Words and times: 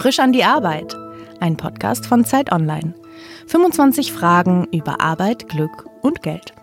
Frisch 0.00 0.18
an 0.18 0.32
die 0.32 0.44
Arbeit, 0.44 0.96
ein 1.40 1.58
Podcast 1.58 2.06
von 2.06 2.24
Zeit 2.24 2.52
Online. 2.52 2.94
25 3.48 4.14
Fragen 4.14 4.66
über 4.72 4.98
Arbeit, 5.02 5.46
Glück 5.50 5.84
und 6.00 6.22
Geld. 6.22 6.54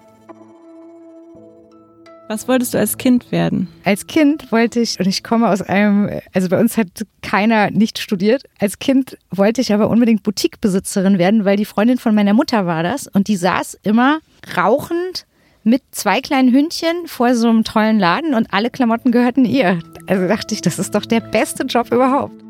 Was 2.30 2.48
wolltest 2.48 2.74
du 2.74 2.80
als 2.80 2.98
Kind 2.98 3.32
werden? 3.32 3.68
Als 3.84 4.08
Kind 4.08 4.52
wollte 4.52 4.80
ich, 4.80 5.00
und 5.00 5.06
ich 5.06 5.24
komme 5.24 5.50
aus 5.50 5.62
einem, 5.62 6.10
also 6.34 6.50
bei 6.50 6.60
uns 6.60 6.78
hat 6.78 6.88
keiner 7.22 7.70
nicht 7.70 8.00
studiert. 8.00 8.42
Als 8.58 8.80
Kind 8.80 9.20
wollte 9.30 9.62
ich 9.62 9.72
aber 9.72 9.92
unbedingt 9.92 10.24
Boutiquebesitzerin 10.24 11.20
werden, 11.20 11.46
weil 11.46 11.58
die 11.58 11.66
Freundin 11.66 12.00
von 12.00 12.16
meiner 12.16 12.34
Mutter 12.34 12.66
war 12.66 12.82
das. 12.82 13.06
Und 13.06 13.28
die 13.28 13.38
saß 13.38 13.78
immer 13.84 14.18
rauchend 14.58 15.28
mit 15.64 15.84
zwei 15.92 16.22
kleinen 16.22 16.52
Hündchen 16.52 17.06
vor 17.06 17.36
so 17.36 17.50
einem 17.50 17.64
tollen 17.64 18.00
Laden 18.00 18.34
und 18.34 18.52
alle 18.52 18.72
Klamotten 18.72 19.12
gehörten 19.12 19.46
ihr. 19.46 19.78
Also 20.08 20.28
dachte 20.28 20.56
ich, 20.56 20.62
das 20.62 20.80
ist 20.80 20.96
doch 20.96 21.06
der 21.06 21.20
beste 21.20 21.66
Job 21.66 21.92
überhaupt. 21.94 22.47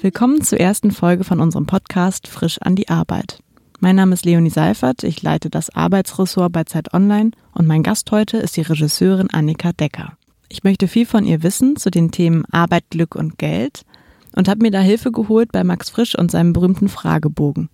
Willkommen 0.00 0.42
zur 0.42 0.60
ersten 0.60 0.92
Folge 0.92 1.24
von 1.24 1.40
unserem 1.40 1.66
Podcast 1.66 2.28
Frisch 2.28 2.58
an 2.60 2.76
die 2.76 2.88
Arbeit. 2.88 3.40
Mein 3.80 3.96
Name 3.96 4.14
ist 4.14 4.24
Leonie 4.24 4.48
Seifert, 4.48 5.02
ich 5.02 5.22
leite 5.22 5.50
das 5.50 5.70
Arbeitsressort 5.70 6.52
bei 6.52 6.62
Zeit 6.62 6.94
Online 6.94 7.32
und 7.52 7.66
mein 7.66 7.82
Gast 7.82 8.08
heute 8.12 8.36
ist 8.36 8.56
die 8.56 8.62
Regisseurin 8.62 9.28
Annika 9.30 9.72
Decker. 9.72 10.12
Ich 10.48 10.62
möchte 10.62 10.86
viel 10.86 11.04
von 11.04 11.24
ihr 11.24 11.42
wissen 11.42 11.74
zu 11.74 11.90
den 11.90 12.12
Themen 12.12 12.44
Arbeit, 12.52 12.84
Glück 12.90 13.16
und 13.16 13.38
Geld 13.38 13.82
und 14.36 14.48
habe 14.48 14.62
mir 14.62 14.70
da 14.70 14.78
Hilfe 14.78 15.10
geholt 15.10 15.50
bei 15.50 15.64
Max 15.64 15.90
Frisch 15.90 16.16
und 16.16 16.30
seinem 16.30 16.52
berühmten 16.52 16.88
Fragebogen. 16.88 17.68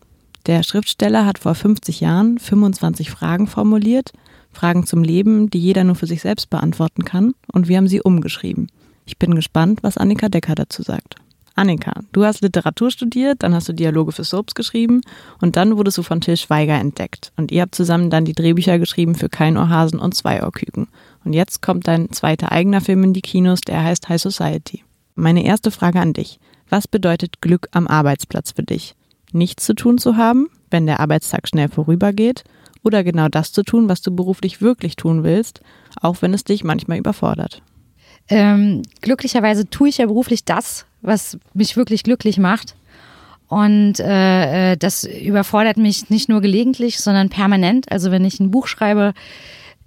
Der 0.46 0.62
Schriftsteller 0.62 1.26
hat 1.26 1.38
vor 1.38 1.54
50 1.54 2.00
Jahren 2.00 2.38
25 2.38 3.10
Fragen 3.10 3.48
formuliert, 3.48 4.12
Fragen 4.50 4.86
zum 4.86 5.04
Leben, 5.04 5.50
die 5.50 5.60
jeder 5.60 5.84
nur 5.84 5.94
für 5.94 6.06
sich 6.06 6.22
selbst 6.22 6.48
beantworten 6.48 7.04
kann, 7.04 7.34
und 7.52 7.68
wir 7.68 7.76
haben 7.76 7.88
sie 7.88 8.00
umgeschrieben. 8.00 8.68
Ich 9.04 9.18
bin 9.18 9.34
gespannt, 9.34 9.80
was 9.82 9.98
Annika 9.98 10.30
Decker 10.30 10.54
dazu 10.54 10.82
sagt. 10.82 11.16
Annika, 11.56 12.00
du 12.12 12.24
hast 12.24 12.40
Literatur 12.40 12.90
studiert, 12.90 13.42
dann 13.42 13.54
hast 13.54 13.68
du 13.68 13.72
Dialoge 13.72 14.10
für 14.10 14.24
Soaps 14.24 14.54
geschrieben 14.54 15.02
und 15.40 15.56
dann 15.56 15.76
wurdest 15.76 15.98
du 15.98 16.02
von 16.02 16.20
Till 16.20 16.36
Schweiger 16.36 16.74
entdeckt. 16.74 17.32
Und 17.36 17.52
ihr 17.52 17.62
habt 17.62 17.76
zusammen 17.76 18.10
dann 18.10 18.24
die 18.24 18.32
Drehbücher 18.32 18.78
geschrieben 18.78 19.14
für 19.14 19.28
Kein 19.28 19.56
Ohrhasen 19.56 20.00
und 20.00 20.14
Zwei 20.14 20.42
Ohrküken. 20.42 20.88
Und 21.24 21.32
jetzt 21.32 21.62
kommt 21.62 21.86
dein 21.86 22.10
zweiter 22.10 22.50
eigener 22.50 22.80
Film 22.80 23.04
in 23.04 23.12
die 23.12 23.22
Kinos, 23.22 23.60
der 23.60 23.84
heißt 23.84 24.08
High 24.08 24.20
Society. 24.20 24.82
Meine 25.14 25.44
erste 25.44 25.70
Frage 25.70 26.00
an 26.00 26.12
dich. 26.12 26.40
Was 26.68 26.88
bedeutet 26.88 27.40
Glück 27.40 27.68
am 27.70 27.86
Arbeitsplatz 27.86 28.52
für 28.52 28.64
dich? 28.64 28.96
Nichts 29.32 29.64
zu 29.64 29.74
tun 29.74 29.98
zu 29.98 30.16
haben, 30.16 30.48
wenn 30.70 30.86
der 30.86 30.98
Arbeitstag 30.98 31.46
schnell 31.46 31.68
vorübergeht, 31.68 32.44
oder 32.82 33.02
genau 33.02 33.28
das 33.28 33.52
zu 33.52 33.62
tun, 33.62 33.88
was 33.88 34.02
du 34.02 34.14
beruflich 34.14 34.60
wirklich 34.60 34.96
tun 34.96 35.24
willst, 35.24 35.60
auch 36.00 36.20
wenn 36.20 36.34
es 36.34 36.44
dich 36.44 36.64
manchmal 36.64 36.98
überfordert? 36.98 37.62
Ähm, 38.28 38.82
glücklicherweise 39.00 39.68
tue 39.68 39.88
ich 39.88 39.98
ja 39.98 40.06
beruflich 40.06 40.44
das, 40.44 40.86
was 41.04 41.38
mich 41.52 41.76
wirklich 41.76 42.02
glücklich 42.02 42.38
macht. 42.38 42.74
Und 43.48 44.00
äh, 44.00 44.72
äh, 44.72 44.76
das 44.76 45.04
überfordert 45.04 45.76
mich 45.76 46.10
nicht 46.10 46.28
nur 46.28 46.40
gelegentlich, 46.40 46.98
sondern 46.98 47.28
permanent. 47.28 47.90
Also 47.92 48.10
wenn 48.10 48.24
ich 48.24 48.40
ein 48.40 48.50
Buch 48.50 48.66
schreibe, 48.66 49.12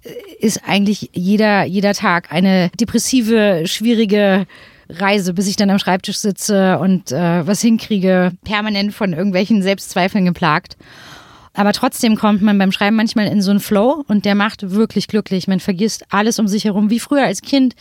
äh, 0.04 0.10
ist 0.38 0.62
eigentlich 0.66 1.10
jeder, 1.12 1.64
jeder 1.64 1.92
Tag 1.92 2.32
eine 2.32 2.70
depressive, 2.80 3.64
schwierige 3.66 4.46
Reise, 4.88 5.34
bis 5.34 5.48
ich 5.48 5.56
dann 5.56 5.70
am 5.70 5.78
Schreibtisch 5.78 6.18
sitze 6.18 6.78
und 6.78 7.12
äh, 7.12 7.46
was 7.46 7.60
hinkriege, 7.60 8.32
permanent 8.44 8.94
von 8.94 9.12
irgendwelchen 9.12 9.62
Selbstzweifeln 9.62 10.24
geplagt. 10.24 10.76
Aber 11.52 11.72
trotzdem 11.72 12.16
kommt 12.16 12.40
man 12.40 12.56
beim 12.56 12.72
Schreiben 12.72 12.96
manchmal 12.96 13.26
in 13.26 13.42
so 13.42 13.50
einen 13.50 13.60
Flow 13.60 14.04
und 14.06 14.24
der 14.24 14.36
macht 14.36 14.70
wirklich 14.70 15.08
glücklich. 15.08 15.48
Man 15.48 15.60
vergisst 15.60 16.04
alles 16.10 16.38
um 16.38 16.46
sich 16.46 16.64
herum, 16.64 16.88
wie 16.88 17.00
früher 17.00 17.24
als 17.24 17.42
Kind 17.42 17.74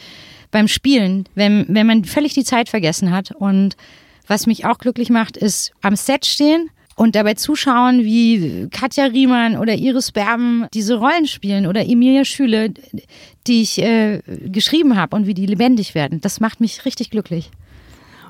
beim 0.52 0.68
Spielen, 0.68 1.28
wenn, 1.36 1.66
wenn 1.70 1.88
man 1.88 2.06
völlig 2.06 2.34
die 2.34 2.44
Zeit 2.44 2.70
vergessen 2.70 3.12
hat. 3.12 3.32
Und 3.32 3.76
was 4.28 4.48
mich 4.48 4.66
auch 4.66 4.78
glücklich 4.78 5.10
macht, 5.10 5.38
ist 5.38 5.72
am 5.82 5.96
Set 5.96 6.26
stehen 6.26 6.70
und 6.96 7.16
dabei 7.16 7.36
zuschauen, 7.36 8.04
wie 8.04 8.68
Katja 8.72 9.06
Riemann 9.06 9.58
oder 9.58 9.76
Iris 9.76 10.12
Berben 10.12 10.66
diese 10.74 10.96
Rollen 10.96 11.28
spielen 11.28 11.68
oder 11.68 11.86
Emilia 11.88 12.26
Schüle, 12.26 12.74
die 13.46 13.62
ich 13.62 13.82
äh, 13.82 14.22
geschrieben 14.46 14.98
habe 14.98 15.16
und 15.16 15.28
wie 15.28 15.36
die 15.36 15.46
lebendig 15.46 15.96
werden. 15.96 16.22
Das 16.22 16.40
macht 16.40 16.60
mich 16.60 16.86
richtig 16.86 17.12
glücklich. 17.12 17.52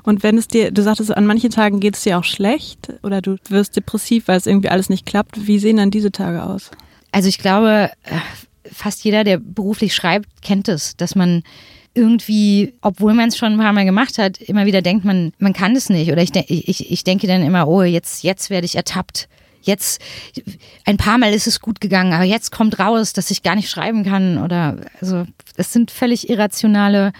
Und 0.02 0.22
wenn 0.22 0.38
es 0.38 0.48
dir, 0.48 0.70
du 0.70 0.82
sagtest, 0.82 1.16
an 1.16 1.26
manchen 1.26 1.50
Tagen 1.50 1.80
geht 1.80 1.96
es 1.96 2.02
dir 2.02 2.18
auch 2.18 2.24
schlecht 2.24 2.92
oder 3.02 3.20
du 3.20 3.36
wirst 3.48 3.76
depressiv, 3.76 4.28
weil 4.28 4.36
es 4.38 4.46
irgendwie 4.46 4.68
alles 4.68 4.88
nicht 4.88 5.06
klappt, 5.06 5.46
wie 5.46 5.58
sehen 5.58 5.78
dann 5.78 5.90
diese 5.90 6.12
Tage 6.12 6.44
aus? 6.44 6.70
Also 7.10 7.28
ich 7.28 7.38
glaube, 7.38 7.90
äh, 8.04 8.18
fast 8.70 9.02
jeder, 9.04 9.24
der 9.24 9.38
beruflich 9.38 9.94
schreibt, 9.94 10.42
kennt 10.42 10.68
es, 10.68 10.96
dass 10.96 11.14
man 11.14 11.42
irgendwie, 11.98 12.74
obwohl 12.80 13.12
man 13.12 13.28
es 13.28 13.36
schon 13.36 13.52
ein 13.52 13.58
paar 13.58 13.72
Mal 13.72 13.84
gemacht 13.84 14.18
hat, 14.18 14.40
immer 14.40 14.64
wieder 14.64 14.80
denkt 14.80 15.04
man, 15.04 15.32
man 15.38 15.52
kann 15.52 15.76
es 15.76 15.90
nicht. 15.90 16.10
Oder 16.10 16.22
ich, 16.22 16.34
ich, 16.34 16.90
ich 16.90 17.04
denke 17.04 17.26
dann 17.26 17.42
immer, 17.42 17.68
oh, 17.68 17.82
jetzt, 17.82 18.22
jetzt 18.22 18.48
werde 18.48 18.64
ich 18.64 18.76
ertappt. 18.76 19.28
Jetzt, 19.60 20.00
ein 20.86 20.96
paar 20.96 21.18
Mal 21.18 21.34
ist 21.34 21.46
es 21.46 21.60
gut 21.60 21.80
gegangen, 21.80 22.12
aber 22.12 22.24
jetzt 22.24 22.52
kommt 22.52 22.78
raus, 22.78 23.12
dass 23.12 23.30
ich 23.30 23.42
gar 23.42 23.56
nicht 23.56 23.68
schreiben 23.68 24.04
kann. 24.04 24.42
Oder, 24.42 24.76
also, 25.00 25.26
das 25.56 25.72
sind 25.72 25.90
völlig 25.90 26.30
irrationale, 26.30 27.12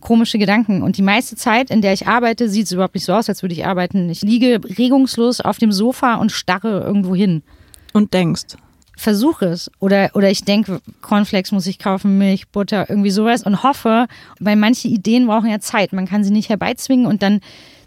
komische 0.00 0.38
Gedanken. 0.38 0.82
Und 0.82 0.98
die 0.98 1.02
meiste 1.02 1.36
Zeit, 1.36 1.70
in 1.70 1.80
der 1.80 1.92
ich 1.92 2.06
arbeite, 2.06 2.48
sieht 2.48 2.66
es 2.66 2.72
überhaupt 2.72 2.94
nicht 2.94 3.06
so 3.06 3.14
aus, 3.14 3.28
als 3.28 3.42
würde 3.42 3.54
ich 3.54 3.66
arbeiten. 3.66 4.10
Ich 4.10 4.22
liege 4.22 4.60
regungslos 4.78 5.40
auf 5.40 5.58
dem 5.58 5.72
Sofa 5.72 6.16
und 6.16 6.30
starre 6.30 6.80
irgendwo 6.80 7.14
hin. 7.14 7.42
Und 7.92 8.12
denkst 8.12 8.56
versuche 8.96 9.46
es. 9.46 9.70
Oder, 9.80 10.10
oder 10.14 10.30
ich 10.30 10.44
denke, 10.44 10.80
Cornflakes 11.02 11.52
muss 11.52 11.66
ich 11.66 11.78
kaufen, 11.78 12.18
Milch, 12.18 12.48
Butter, 12.48 12.88
irgendwie 12.88 13.10
sowas 13.10 13.42
und 13.42 13.62
hoffe, 13.62 14.06
weil 14.40 14.56
manche 14.56 14.88
Ideen 14.88 15.26
brauchen 15.26 15.50
ja 15.50 15.60
Zeit. 15.60 15.92
Man 15.92 16.06
kann 16.06 16.24
sie 16.24 16.30
nicht 16.30 16.48
herbeizwingen 16.48 17.06
und 17.06 17.22
dann 17.22 17.40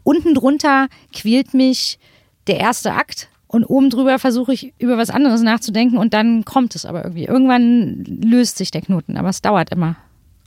unten 0.03 0.34
drunter 0.34 0.88
quält 1.13 1.53
mich 1.53 2.00
der 2.47 2.59
erste 2.59 2.94
Akt 2.94 3.29
und 3.47 3.63
oben 3.66 3.90
drüber 3.90 4.19
versuche 4.19 4.53
ich 4.53 4.73
über 4.78 4.97
was 4.97 5.09
anderes 5.09 5.41
nachzudenken 5.41 5.97
und 5.97 6.13
dann 6.13 6.45
kommt 6.45 6.75
es 6.75 6.85
aber 6.85 7.03
irgendwie. 7.03 7.25
Irgendwann 7.25 8.03
löst 8.06 8.57
sich 8.57 8.72
der 8.72 8.81
Knoten, 8.81 9.18
aber 9.18 9.29
es 9.29 9.41
dauert 9.41 9.72
immer. 9.72 9.95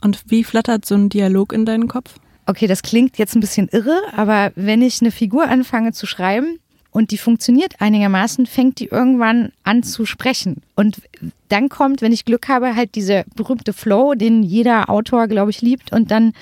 Und 0.01 0.23
wie 0.27 0.43
flattert 0.43 0.85
so 0.85 0.95
ein 0.95 1.09
Dialog 1.09 1.53
in 1.53 1.65
deinen 1.65 1.87
Kopf? 1.87 2.15
Okay, 2.45 2.67
das 2.67 2.81
klingt 2.81 3.17
jetzt 3.17 3.35
ein 3.35 3.39
bisschen 3.39 3.67
irre, 3.69 4.01
aber 4.15 4.51
wenn 4.55 4.81
ich 4.81 5.01
eine 5.01 5.11
Figur 5.11 5.47
anfange 5.47 5.93
zu 5.93 6.05
schreiben, 6.05 6.59
und 6.91 7.11
die 7.11 7.17
funktioniert 7.17 7.79
einigermaßen, 7.79 8.45
fängt 8.45 8.79
die 8.79 8.87
irgendwann 8.87 9.53
an 9.63 9.81
zu 9.81 10.05
sprechen. 10.05 10.61
Und 10.75 11.01
dann 11.47 11.69
kommt, 11.69 12.01
wenn 12.01 12.11
ich 12.11 12.25
Glück 12.25 12.49
habe, 12.49 12.75
halt 12.75 12.95
dieser 12.95 13.23
berühmte 13.35 13.73
Flow, 13.73 14.13
den 14.13 14.43
jeder 14.43 14.89
Autor, 14.89 15.27
glaube 15.27 15.51
ich, 15.51 15.61
liebt. 15.61 15.93
Und 15.93 16.11
dann, 16.11 16.33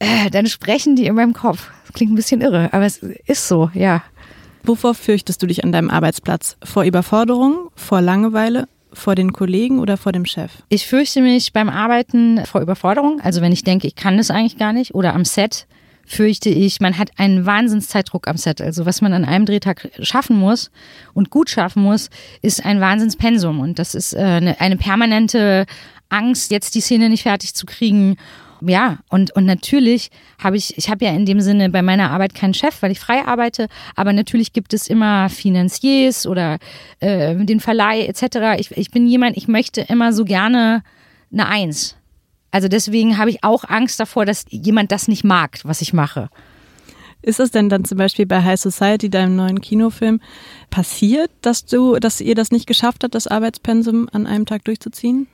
äh, 0.00 0.30
dann 0.30 0.46
sprechen 0.46 0.96
die 0.96 1.06
in 1.06 1.14
meinem 1.14 1.32
Kopf. 1.32 1.70
Das 1.86 1.94
klingt 1.94 2.12
ein 2.12 2.16
bisschen 2.16 2.40
irre, 2.40 2.72
aber 2.72 2.84
es 2.84 2.98
ist 2.98 3.48
so, 3.48 3.70
ja. 3.72 4.02
Wovor 4.64 4.94
fürchtest 4.94 5.42
du 5.42 5.46
dich 5.46 5.62
an 5.64 5.72
deinem 5.72 5.90
Arbeitsplatz? 5.90 6.56
Vor 6.62 6.82
Überforderung, 6.82 7.70
vor 7.76 8.00
Langeweile, 8.00 8.68
vor 8.92 9.14
den 9.14 9.32
Kollegen 9.32 9.78
oder 9.78 9.96
vor 9.96 10.12
dem 10.12 10.26
Chef? 10.26 10.50
Ich 10.68 10.86
fürchte 10.86 11.22
mich 11.22 11.52
beim 11.52 11.68
Arbeiten 11.68 12.44
vor 12.44 12.60
Überforderung. 12.60 13.20
Also 13.20 13.40
wenn 13.40 13.52
ich 13.52 13.62
denke, 13.62 13.86
ich 13.86 13.94
kann 13.94 14.16
das 14.16 14.30
eigentlich 14.30 14.58
gar 14.58 14.72
nicht 14.72 14.94
oder 14.94 15.14
am 15.14 15.24
Set 15.24 15.66
fürchte 16.08 16.48
ich, 16.48 16.80
man 16.80 16.98
hat 16.98 17.10
einen 17.16 17.46
Wahnsinnszeitdruck 17.46 18.28
am 18.28 18.36
Set. 18.36 18.60
Also 18.60 18.86
was 18.86 19.00
man 19.00 19.12
an 19.12 19.24
einem 19.24 19.46
Drehtag 19.46 19.90
schaffen 20.00 20.36
muss 20.36 20.70
und 21.14 21.30
gut 21.30 21.50
schaffen 21.50 21.82
muss, 21.82 22.10
ist 22.42 22.64
ein 22.64 22.80
Wahnsinnspensum. 22.80 23.60
Und 23.60 23.78
das 23.78 23.94
ist 23.94 24.14
äh, 24.14 24.18
eine, 24.18 24.60
eine 24.60 24.76
permanente 24.76 25.66
Angst, 26.08 26.50
jetzt 26.50 26.74
die 26.74 26.80
Szene 26.80 27.08
nicht 27.08 27.22
fertig 27.22 27.54
zu 27.54 27.66
kriegen. 27.66 28.16
Ja, 28.60 28.98
und, 29.08 29.34
und 29.36 29.44
natürlich 29.44 30.10
habe 30.42 30.56
ich, 30.56 30.76
ich 30.76 30.90
habe 30.90 31.04
ja 31.04 31.12
in 31.12 31.26
dem 31.26 31.40
Sinne 31.40 31.70
bei 31.70 31.82
meiner 31.82 32.10
Arbeit 32.10 32.34
keinen 32.34 32.54
Chef, 32.54 32.82
weil 32.82 32.90
ich 32.90 32.98
frei 32.98 33.24
arbeite, 33.24 33.68
aber 33.94 34.12
natürlich 34.12 34.52
gibt 34.52 34.74
es 34.74 34.88
immer 34.88 35.28
Finanziers 35.28 36.26
oder 36.26 36.58
äh, 36.98 37.36
den 37.36 37.60
Verleih 37.60 38.06
etc. 38.06 38.58
Ich, 38.58 38.76
ich 38.76 38.90
bin 38.90 39.06
jemand, 39.06 39.36
ich 39.36 39.46
möchte 39.46 39.82
immer 39.82 40.12
so 40.12 40.24
gerne 40.24 40.82
eine 41.32 41.46
Eins. 41.46 41.94
Also 42.50 42.68
deswegen 42.68 43.18
habe 43.18 43.30
ich 43.30 43.44
auch 43.44 43.64
Angst 43.64 44.00
davor, 44.00 44.24
dass 44.24 44.44
jemand 44.48 44.92
das 44.92 45.08
nicht 45.08 45.24
mag, 45.24 45.60
was 45.64 45.82
ich 45.82 45.92
mache. 45.92 46.28
Ist 47.20 47.40
es 47.40 47.50
denn 47.50 47.68
dann 47.68 47.84
zum 47.84 47.98
Beispiel 47.98 48.26
bei 48.26 48.42
High 48.42 48.60
Society, 48.60 49.10
deinem 49.10 49.36
neuen 49.36 49.60
Kinofilm, 49.60 50.20
passiert, 50.70 51.30
dass 51.42 51.66
du, 51.66 51.96
dass 51.96 52.20
ihr 52.20 52.34
das 52.34 52.52
nicht 52.52 52.66
geschafft 52.66 53.02
habt, 53.02 53.14
das 53.14 53.26
Arbeitspensum 53.26 54.08
an 54.12 54.26
einem 54.26 54.46
Tag 54.46 54.64
durchzuziehen? 54.64 55.26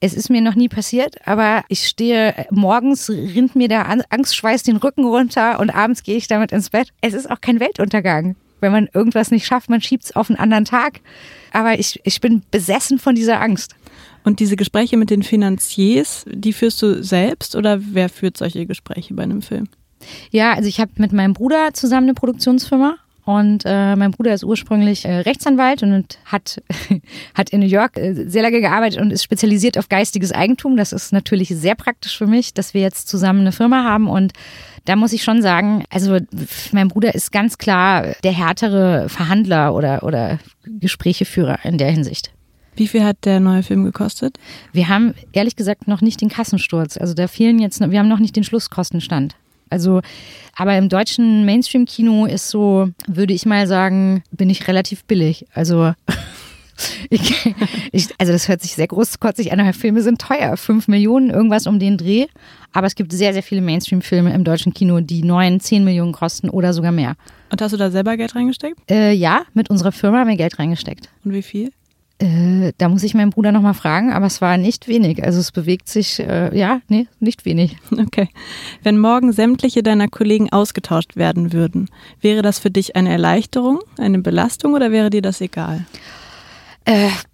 Es 0.00 0.14
ist 0.14 0.30
mir 0.30 0.42
noch 0.42 0.54
nie 0.54 0.68
passiert, 0.68 1.16
aber 1.26 1.64
ich 1.68 1.88
stehe 1.88 2.46
morgens, 2.50 3.08
rinnt 3.08 3.56
mir 3.56 3.68
der 3.68 3.88
Angstschweiß 4.10 4.62
den 4.62 4.76
Rücken 4.76 5.04
runter 5.04 5.58
und 5.60 5.70
abends 5.70 6.02
gehe 6.02 6.16
ich 6.16 6.28
damit 6.28 6.52
ins 6.52 6.70
Bett. 6.70 6.90
Es 7.00 7.14
ist 7.14 7.30
auch 7.30 7.40
kein 7.40 7.58
Weltuntergang. 7.58 8.36
Wenn 8.64 8.72
man 8.72 8.88
irgendwas 8.94 9.30
nicht 9.30 9.46
schafft, 9.46 9.68
man 9.68 9.82
schiebt 9.82 10.04
es 10.04 10.16
auf 10.16 10.30
einen 10.30 10.38
anderen 10.38 10.64
Tag. 10.64 11.00
Aber 11.52 11.78
ich, 11.78 12.00
ich 12.04 12.20
bin 12.20 12.42
besessen 12.50 12.98
von 12.98 13.14
dieser 13.14 13.40
Angst. 13.40 13.76
Und 14.24 14.40
diese 14.40 14.56
Gespräche 14.56 14.96
mit 14.96 15.10
den 15.10 15.22
Finanziers, 15.22 16.24
die 16.26 16.54
führst 16.54 16.80
du 16.80 17.04
selbst 17.04 17.54
oder 17.54 17.78
wer 17.80 18.08
führt 18.08 18.38
solche 18.38 18.64
Gespräche 18.64 19.12
bei 19.12 19.22
einem 19.22 19.42
Film? 19.42 19.68
Ja, 20.30 20.54
also 20.54 20.66
ich 20.66 20.80
habe 20.80 20.92
mit 20.96 21.12
meinem 21.12 21.34
Bruder 21.34 21.74
zusammen 21.74 22.06
eine 22.06 22.14
Produktionsfirma 22.14 22.96
und 23.24 23.62
äh, 23.64 23.96
mein 23.96 24.10
Bruder 24.10 24.34
ist 24.34 24.44
ursprünglich 24.44 25.06
äh, 25.06 25.20
Rechtsanwalt 25.20 25.82
und 25.82 26.18
hat, 26.26 26.62
hat 27.34 27.50
in 27.50 27.60
New 27.60 27.66
York 27.66 27.96
äh, 27.96 28.12
sehr 28.28 28.42
lange 28.42 28.60
gearbeitet 28.60 29.00
und 29.00 29.12
ist 29.12 29.24
spezialisiert 29.24 29.78
auf 29.78 29.88
geistiges 29.88 30.30
Eigentum. 30.32 30.76
Das 30.76 30.92
ist 30.92 31.12
natürlich 31.12 31.48
sehr 31.48 31.74
praktisch 31.74 32.18
für 32.18 32.26
mich, 32.26 32.52
dass 32.52 32.74
wir 32.74 32.82
jetzt 32.82 33.08
zusammen 33.08 33.40
eine 33.40 33.52
Firma 33.52 33.82
haben 33.84 34.08
und 34.08 34.32
da 34.84 34.96
muss 34.96 35.12
ich 35.12 35.22
schon 35.22 35.42
sagen, 35.42 35.84
also 35.90 36.18
mein 36.72 36.88
Bruder 36.88 37.14
ist 37.14 37.32
ganz 37.32 37.58
klar 37.58 38.14
der 38.22 38.32
härtere 38.32 39.08
Verhandler 39.08 39.74
oder, 39.74 40.02
oder 40.02 40.38
Gesprächeführer 40.66 41.58
in 41.64 41.78
der 41.78 41.90
Hinsicht. 41.90 42.32
Wie 42.76 42.88
viel 42.88 43.04
hat 43.04 43.24
der 43.24 43.40
neue 43.40 43.62
Film 43.62 43.84
gekostet? 43.84 44.38
Wir 44.72 44.88
haben 44.88 45.14
ehrlich 45.32 45.56
gesagt 45.56 45.86
noch 45.86 46.00
nicht 46.00 46.20
den 46.20 46.28
Kassensturz. 46.28 46.96
Also 46.96 47.14
da 47.14 47.28
fehlen 47.28 47.58
jetzt, 47.60 47.80
wir 47.80 47.98
haben 47.98 48.08
noch 48.08 48.18
nicht 48.18 48.36
den 48.36 48.44
Schlusskostenstand. 48.44 49.36
Also, 49.70 50.02
aber 50.54 50.76
im 50.76 50.88
deutschen 50.88 51.44
Mainstream-Kino 51.46 52.26
ist 52.26 52.50
so, 52.50 52.90
würde 53.06 53.32
ich 53.32 53.46
mal 53.46 53.66
sagen, 53.66 54.22
bin 54.30 54.50
ich 54.50 54.68
relativ 54.68 55.04
billig. 55.04 55.46
Also, 55.52 55.94
ich, 57.10 57.54
ich, 57.92 58.08
also 58.18 58.32
das 58.32 58.48
hört 58.48 58.62
sich 58.62 58.74
sehr 58.74 58.86
großkotzig 58.86 59.52
an, 59.52 59.60
aber 59.60 59.72
Filme 59.72 60.02
sind 60.02 60.20
teuer. 60.20 60.56
Fünf 60.56 60.88
Millionen, 60.88 61.30
irgendwas 61.30 61.66
um 61.66 61.78
den 61.78 61.96
Dreh. 61.96 62.26
Aber 62.72 62.86
es 62.86 62.94
gibt 62.94 63.12
sehr, 63.12 63.32
sehr 63.32 63.42
viele 63.42 63.60
Mainstream-Filme 63.60 64.34
im 64.34 64.44
deutschen 64.44 64.74
Kino, 64.74 65.00
die 65.00 65.22
neun, 65.22 65.60
zehn 65.60 65.84
Millionen 65.84 66.12
kosten 66.12 66.50
oder 66.50 66.72
sogar 66.72 66.92
mehr. 66.92 67.14
Und 67.50 67.62
hast 67.62 67.72
du 67.72 67.76
da 67.76 67.90
selber 67.90 68.16
Geld 68.16 68.34
reingesteckt? 68.34 68.78
Äh, 68.90 69.12
ja, 69.12 69.42
mit 69.54 69.70
unserer 69.70 69.92
Firma 69.92 70.18
haben 70.18 70.28
wir 70.28 70.36
Geld 70.36 70.58
reingesteckt. 70.58 71.08
Und 71.24 71.32
wie 71.32 71.42
viel? 71.42 71.70
Äh, 72.18 72.72
da 72.78 72.88
muss 72.88 73.02
ich 73.02 73.14
meinen 73.14 73.30
Bruder 73.30 73.50
nochmal 73.50 73.74
fragen, 73.74 74.12
aber 74.12 74.26
es 74.26 74.40
war 74.40 74.56
nicht 74.56 74.86
wenig. 74.86 75.24
Also 75.24 75.40
es 75.40 75.50
bewegt 75.50 75.88
sich, 75.88 76.20
äh, 76.20 76.56
ja, 76.56 76.80
nee, 76.88 77.08
nicht 77.20 77.44
wenig. 77.44 77.76
Okay. 78.04 78.28
Wenn 78.82 78.98
morgen 78.98 79.32
sämtliche 79.32 79.82
deiner 79.82 80.08
Kollegen 80.08 80.52
ausgetauscht 80.52 81.16
werden 81.16 81.52
würden, 81.52 81.88
wäre 82.20 82.42
das 82.42 82.58
für 82.58 82.70
dich 82.70 82.96
eine 82.96 83.10
Erleichterung, 83.10 83.80
eine 83.98 84.18
Belastung 84.18 84.74
oder 84.74 84.92
wäre 84.92 85.10
dir 85.10 85.22
das 85.22 85.40
egal? 85.40 85.78
Äh, 85.78 86.23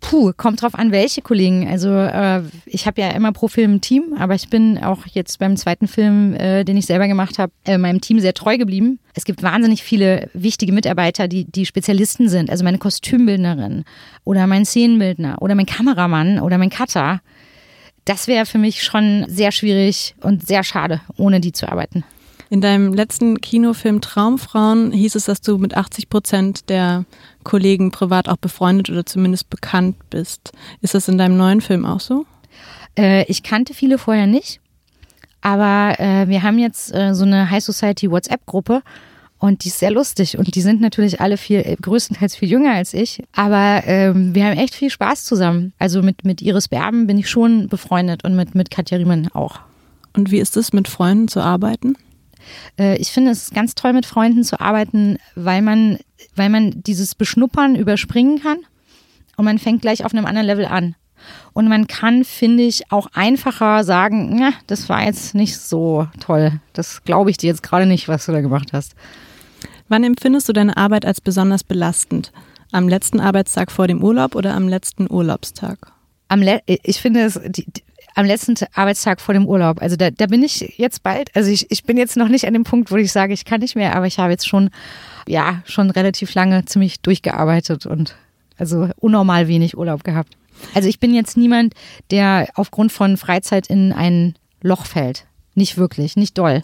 puh, 0.01 0.33
kommt 0.37 0.63
drauf 0.63 0.75
an, 0.75 0.93
welche 0.93 1.23
Kollegen. 1.23 1.69
Also 1.69 1.91
äh, 1.91 2.43
ich 2.67 2.87
habe 2.87 3.01
ja 3.01 3.11
immer 3.11 3.33
pro 3.33 3.49
Film 3.49 3.75
ein 3.75 3.81
Team, 3.81 4.15
aber 4.17 4.35
ich 4.35 4.49
bin 4.49 4.79
auch 4.79 5.07
jetzt 5.07 5.39
beim 5.41 5.57
zweiten 5.57 5.89
Film, 5.89 6.35
äh, 6.35 6.65
den 6.65 6.77
ich 6.77 6.87
selber 6.87 7.09
gemacht 7.09 7.39
habe, 7.39 7.53
äh, 7.65 7.77
meinem 7.77 8.01
Team 8.01 8.21
sehr 8.21 8.35
treu 8.35 8.59
geblieben. 8.59 9.01
Es 9.15 9.25
gibt 9.25 9.43
wahnsinnig 9.43 9.83
viele 9.83 10.31
wichtige 10.35 10.73
Mitarbeiter, 10.73 11.27
die, 11.27 11.45
die 11.45 11.67
Spezialisten 11.67 12.29
sind. 12.29 12.49
Also 12.49 12.63
meine 12.63 12.79
Kostümbildnerin 12.79 13.85
oder 14.25 14.47
mein 14.47 14.65
Szenenbildner 14.65 15.43
oder 15.43 15.57
mein 15.57 15.67
Kameramann 15.67 16.39
oder 16.41 16.57
mein 16.57 16.71
Cutter. 16.71 17.21
Das 18.05 18.29
wäre 18.29 18.47
für 18.47 18.59
mich 18.59 18.83
schon 18.83 19.27
sehr 19.29 19.51
schwierig 19.51 20.15
und 20.23 20.47
sehr 20.47 20.63
schade, 20.63 21.01
ohne 21.17 21.41
die 21.41 21.53
zu 21.53 21.69
arbeiten. 21.69 22.05
In 22.53 22.61
deinem 22.61 22.93
letzten 22.93 23.41
Kinofilm 23.41 24.01
Traumfrauen 24.01 24.91
hieß 24.91 25.15
es, 25.15 25.27
dass 25.27 25.41
du 25.41 25.57
mit 25.57 25.77
80 25.77 26.09
Prozent 26.09 26.69
der 26.69 27.05
Kollegen 27.45 27.93
privat 27.93 28.29
auch 28.29 28.39
befreundet 28.39 28.91
oder 28.91 29.07
zumindest 29.07 29.49
bekannt 29.51 29.95
bist. 30.11 30.51
Ist 30.81 30.95
das 30.95 31.07
in 31.07 31.17
deinem 31.17 31.37
neuen 31.37 31.61
Film 31.61 31.87
auch 31.87 32.01
so? 32.01 32.27
Äh, 32.99 33.25
ich 33.27 33.45
kannte 33.45 33.73
viele 33.73 33.99
vorher 33.99 34.27
nicht, 34.27 34.61
aber 35.43 36.01
äh, 36.01 36.27
wir 36.27 36.43
haben 36.43 36.59
jetzt 36.59 36.93
äh, 36.93 37.15
so 37.15 37.25
eine 37.25 37.51
High 37.51 37.63
Society 37.63 38.11
WhatsApp-Gruppe 38.11 38.83
und 39.39 39.63
die 39.63 39.69
ist 39.69 39.79
sehr 39.79 39.93
lustig 39.93 40.37
und 40.37 40.53
die 40.53 40.61
sind 40.61 40.81
natürlich 40.81 41.21
alle 41.21 41.37
viel, 41.37 41.61
äh, 41.61 41.77
größtenteils 41.81 42.35
viel 42.35 42.51
jünger 42.51 42.73
als 42.73 42.95
ich, 42.95 43.23
aber 43.33 43.85
ähm, 43.87 44.35
wir 44.35 44.47
haben 44.47 44.59
echt 44.59 44.75
viel 44.75 44.91
Spaß 44.91 45.25
zusammen. 45.25 45.73
Also 45.79 46.03
mit, 46.03 46.25
mit 46.25 46.43
Iris 46.43 46.67
Berben 46.67 47.07
bin 47.07 47.17
ich 47.17 47.31
schon 47.31 47.69
befreundet 47.69 48.25
und 48.25 48.35
mit, 48.35 48.57
mit 48.57 48.73
Katja 48.73 48.99
Riemann 48.99 49.29
auch. 49.35 49.61
Und 50.15 50.33
wie 50.33 50.41
ist 50.41 50.57
es, 50.57 50.73
mit 50.73 50.89
Freunden 50.89 51.29
zu 51.29 51.41
arbeiten? 51.41 51.95
Äh, 52.79 52.97
ich 52.97 53.11
finde 53.11 53.31
es 53.31 53.51
ganz 53.51 53.75
toll, 53.75 53.93
mit 53.93 54.07
Freunden 54.07 54.45
zu 54.45 54.61
arbeiten, 54.61 55.19
weil 55.35 55.63
man, 55.63 55.99
weil 56.37 56.49
man 56.49 56.83
dieses 56.83 57.15
Beschnuppern 57.15 57.75
überspringen 57.75 58.41
kann 58.43 58.59
und 59.37 59.45
man 59.45 59.59
fängt 59.59 59.83
gleich 59.83 60.05
auf 60.05 60.13
einem 60.13 60.27
anderen 60.27 60.47
Level 60.47 60.67
an. 60.67 60.95
Und 61.53 61.69
man 61.69 61.87
kann, 61.87 62.25
finde 62.25 62.63
ich, 62.63 62.91
auch 62.93 63.09
einfacher 63.13 63.85
sagen, 63.85 64.37
na, 64.39 64.53
das 64.67 64.89
war 64.89 65.05
jetzt 65.05 65.35
nicht 65.35 65.59
so 65.59 66.09
toll. 66.19 66.61
Das 66.73 67.05
glaube 67.05 67.31
ich 67.31 67.37
dir 67.37 67.49
jetzt 67.49 67.63
gerade 67.63 67.87
nicht, 67.87 68.09
was 68.09 68.27
du 68.27 68.33
da 68.33 68.41
gemacht 68.41 68.73
hast. 68.73 68.95
Wann 69.89 70.05
empfindest 70.05 70.49
du 70.49 70.53
deine 70.53 70.77
Arbeit 70.77 71.05
als 71.05 71.21
besonders 71.21 71.65
belastend? 71.65 72.33
Am 72.73 72.89
letzten 72.89 73.19
Arbeitstag 73.19 73.73
vor 73.73 73.89
dem 73.89 74.03
Urlaub 74.03 74.35
oder 74.35 74.55
am 74.55 74.69
letzten 74.69 75.11
Urlaubstag? 75.11 75.93
Am 76.29 76.41
Le 76.41 76.61
ich 76.67 77.01
finde 77.01 77.23
es, 77.23 77.41
die, 77.45 77.67
am 78.21 78.27
letzten 78.27 78.55
Arbeitstag 78.75 79.21
vor 79.21 79.35
dem 79.35 79.47
Urlaub. 79.47 79.81
Also 79.81 79.97
da, 79.97 80.11
da 80.11 80.27
bin 80.27 80.43
ich 80.43 80.75
jetzt 80.77 81.03
bald. 81.03 81.35
Also 81.35 81.51
ich, 81.51 81.71
ich 81.71 81.85
bin 81.85 81.97
jetzt 81.97 82.17
noch 82.17 82.29
nicht 82.29 82.47
an 82.47 82.53
dem 82.53 82.65
Punkt, 82.65 82.91
wo 82.91 82.97
ich 82.97 83.11
sage, 83.11 83.33
ich 83.33 83.45
kann 83.45 83.61
nicht 83.61 83.77
mehr, 83.77 83.97
aber 83.97 84.07
ich 84.07 84.19
habe 84.19 84.31
jetzt 84.31 84.47
schon, 84.47 84.71
ja, 85.27 85.63
schon 85.65 85.91
relativ 85.91 86.35
lange 86.35 86.65
ziemlich 86.67 87.01
durchgearbeitet 87.01 87.87
und 87.87 88.15
also 88.59 88.89
unnormal 88.99 89.49
wenig 89.49 89.77
Urlaub 89.77 90.05
gehabt. 90.05 90.37
Also 90.75 90.89
ich 90.89 91.01
bin 91.01 91.15
jetzt 91.15 91.37
niemand, 91.37 91.75
der 92.11 92.49
aufgrund 92.55 92.93
von 92.93 93.17
Freizeit 93.17 93.69
in 93.69 93.93
ein 93.93 94.35
Loch 94.63 94.85
fällt. 94.85 95.27
Nicht 95.55 95.79
wirklich, 95.79 96.17
nicht 96.17 96.37
doll 96.37 96.63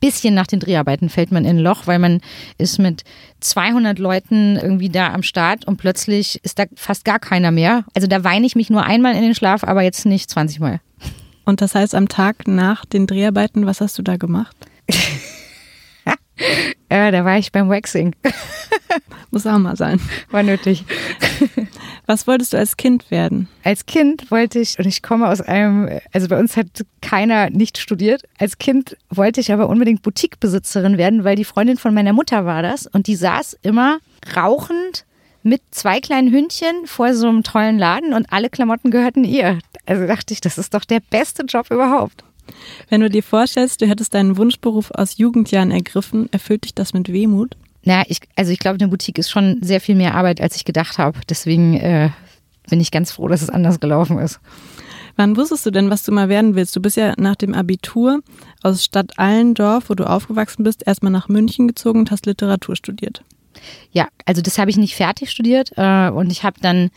bisschen 0.00 0.34
nach 0.34 0.46
den 0.46 0.60
Dreharbeiten 0.60 1.08
fällt 1.08 1.32
man 1.32 1.44
in 1.44 1.58
ein 1.58 1.62
Loch, 1.62 1.86
weil 1.86 1.98
man 1.98 2.20
ist 2.56 2.78
mit 2.78 3.04
200 3.40 3.98
Leuten 3.98 4.56
irgendwie 4.56 4.88
da 4.88 5.12
am 5.12 5.22
Start 5.22 5.66
und 5.66 5.76
plötzlich 5.76 6.40
ist 6.44 6.58
da 6.58 6.64
fast 6.74 7.04
gar 7.04 7.18
keiner 7.18 7.50
mehr. 7.50 7.84
Also 7.94 8.06
da 8.06 8.24
weine 8.24 8.46
ich 8.46 8.56
mich 8.56 8.70
nur 8.70 8.84
einmal 8.84 9.14
in 9.14 9.22
den 9.22 9.34
Schlaf, 9.34 9.64
aber 9.64 9.82
jetzt 9.82 10.06
nicht 10.06 10.30
20 10.30 10.60
Mal. 10.60 10.80
Und 11.44 11.60
das 11.62 11.74
heißt, 11.74 11.94
am 11.94 12.08
Tag 12.08 12.46
nach 12.46 12.84
den 12.84 13.06
Dreharbeiten, 13.06 13.66
was 13.66 13.80
hast 13.80 13.96
du 13.98 14.02
da 14.02 14.16
gemacht? 14.16 14.54
ja, 16.90 17.10
da 17.10 17.24
war 17.24 17.38
ich 17.38 17.52
beim 17.52 17.70
Waxing. 17.70 18.14
Muss 19.30 19.46
auch 19.46 19.58
mal 19.58 19.76
sein. 19.76 20.00
War 20.30 20.42
nötig. 20.42 20.84
Was 22.08 22.26
wolltest 22.26 22.54
du 22.54 22.56
als 22.56 22.78
Kind 22.78 23.10
werden? 23.10 23.48
Als 23.64 23.84
Kind 23.84 24.30
wollte 24.30 24.60
ich, 24.60 24.78
und 24.78 24.86
ich 24.86 25.02
komme 25.02 25.28
aus 25.28 25.42
einem, 25.42 25.90
also 26.10 26.26
bei 26.28 26.38
uns 26.38 26.56
hat 26.56 26.66
keiner 27.02 27.50
nicht 27.50 27.76
studiert. 27.76 28.22
Als 28.38 28.56
Kind 28.56 28.96
wollte 29.10 29.42
ich 29.42 29.52
aber 29.52 29.68
unbedingt 29.68 30.00
Boutiquebesitzerin 30.00 30.96
werden, 30.96 31.24
weil 31.24 31.36
die 31.36 31.44
Freundin 31.44 31.76
von 31.76 31.92
meiner 31.92 32.14
Mutter 32.14 32.46
war 32.46 32.62
das. 32.62 32.86
Und 32.86 33.08
die 33.08 33.14
saß 33.14 33.58
immer 33.60 33.98
rauchend 34.34 35.04
mit 35.42 35.60
zwei 35.70 36.00
kleinen 36.00 36.32
Hündchen 36.32 36.86
vor 36.86 37.12
so 37.12 37.28
einem 37.28 37.42
tollen 37.42 37.78
Laden 37.78 38.14
und 38.14 38.32
alle 38.32 38.48
Klamotten 38.48 38.90
gehörten 38.90 39.24
ihr. 39.24 39.58
Also 39.84 40.06
dachte 40.06 40.32
ich, 40.32 40.40
das 40.40 40.56
ist 40.56 40.72
doch 40.72 40.86
der 40.86 41.00
beste 41.10 41.42
Job 41.42 41.70
überhaupt. 41.70 42.24
Wenn 42.88 43.02
du 43.02 43.10
dir 43.10 43.22
vorstellst, 43.22 43.82
du 43.82 43.86
hättest 43.86 44.14
deinen 44.14 44.38
Wunschberuf 44.38 44.90
aus 44.92 45.18
Jugendjahren 45.18 45.70
ergriffen, 45.70 46.32
erfüllt 46.32 46.64
dich 46.64 46.74
das 46.74 46.94
mit 46.94 47.12
Wehmut? 47.12 47.54
Na, 47.88 48.02
ich, 48.06 48.18
also 48.36 48.52
ich 48.52 48.58
glaube, 48.58 48.76
eine 48.78 48.88
Boutique 48.88 49.16
ist 49.16 49.30
schon 49.30 49.60
sehr 49.62 49.80
viel 49.80 49.94
mehr 49.94 50.14
Arbeit, 50.14 50.42
als 50.42 50.54
ich 50.56 50.66
gedacht 50.66 50.98
habe. 50.98 51.20
Deswegen 51.26 51.72
äh, 51.72 52.10
bin 52.68 52.82
ich 52.82 52.90
ganz 52.90 53.12
froh, 53.12 53.28
dass 53.28 53.40
es 53.40 53.48
anders 53.48 53.80
gelaufen 53.80 54.18
ist. 54.18 54.40
Wann 55.16 55.38
wusstest 55.38 55.64
du 55.64 55.70
denn, 55.70 55.88
was 55.88 56.02
du 56.02 56.12
mal 56.12 56.28
werden 56.28 56.54
willst? 56.54 56.76
Du 56.76 56.82
bist 56.82 56.98
ja 56.98 57.14
nach 57.16 57.34
dem 57.34 57.54
Abitur 57.54 58.20
aus 58.62 58.84
Stadt 58.84 59.18
Allendorf, 59.18 59.88
wo 59.88 59.94
du 59.94 60.04
aufgewachsen 60.04 60.64
bist, 60.64 60.86
erstmal 60.86 61.12
nach 61.12 61.28
München 61.28 61.66
gezogen 61.66 62.00
und 62.00 62.10
hast 62.10 62.26
Literatur 62.26 62.76
studiert. 62.76 63.24
Ja, 63.90 64.08
also 64.26 64.42
das 64.42 64.58
habe 64.58 64.70
ich 64.70 64.76
nicht 64.76 64.94
fertig 64.94 65.30
studiert 65.30 65.72
äh, 65.76 66.10
und 66.10 66.30
ich 66.30 66.44
habe 66.44 66.60
dann, 66.60 66.90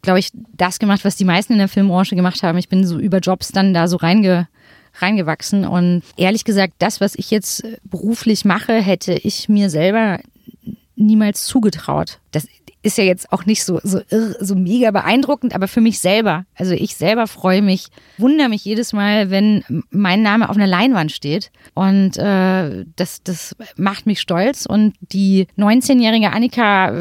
glaube 0.00 0.20
ich, 0.20 0.30
das 0.54 0.78
gemacht, 0.78 1.04
was 1.04 1.16
die 1.16 1.26
meisten 1.26 1.52
in 1.52 1.58
der 1.58 1.68
Filmbranche 1.68 2.16
gemacht 2.16 2.42
haben. 2.42 2.56
Ich 2.56 2.70
bin 2.70 2.86
so 2.86 2.98
über 2.98 3.18
Jobs 3.18 3.52
dann 3.52 3.74
da 3.74 3.88
so 3.88 3.98
reinge, 3.98 4.48
reingewachsen 4.94 5.66
und 5.66 6.02
ehrlich 6.16 6.44
gesagt, 6.44 6.76
das, 6.78 7.02
was 7.02 7.14
ich 7.14 7.30
jetzt 7.30 7.62
beruflich 7.84 8.46
mache, 8.46 8.80
hätte 8.80 9.12
ich 9.12 9.50
mir 9.50 9.68
selber 9.68 10.18
niemals 11.00 11.44
zugetraut. 11.44 12.20
Das, 12.30 12.46
ist 12.82 12.98
ja 12.98 13.04
jetzt 13.04 13.32
auch 13.32 13.44
nicht 13.44 13.64
so, 13.64 13.78
so, 13.82 14.00
so 14.40 14.54
mega 14.54 14.90
beeindruckend, 14.90 15.54
aber 15.54 15.68
für 15.68 15.80
mich 15.80 15.98
selber. 15.98 16.46
Also 16.54 16.72
ich 16.72 16.96
selber 16.96 17.26
freue 17.26 17.60
mich, 17.60 17.88
wundere 18.16 18.48
mich 18.48 18.64
jedes 18.64 18.92
Mal, 18.92 19.30
wenn 19.30 19.64
mein 19.90 20.22
Name 20.22 20.48
auf 20.48 20.56
einer 20.56 20.66
Leinwand 20.66 21.12
steht. 21.12 21.50
Und 21.74 22.16
äh, 22.16 22.86
das, 22.96 23.22
das 23.22 23.54
macht 23.76 24.06
mich 24.06 24.20
stolz. 24.20 24.64
Und 24.64 24.94
die 25.00 25.46
19-jährige 25.58 26.32
Annika 26.32 26.92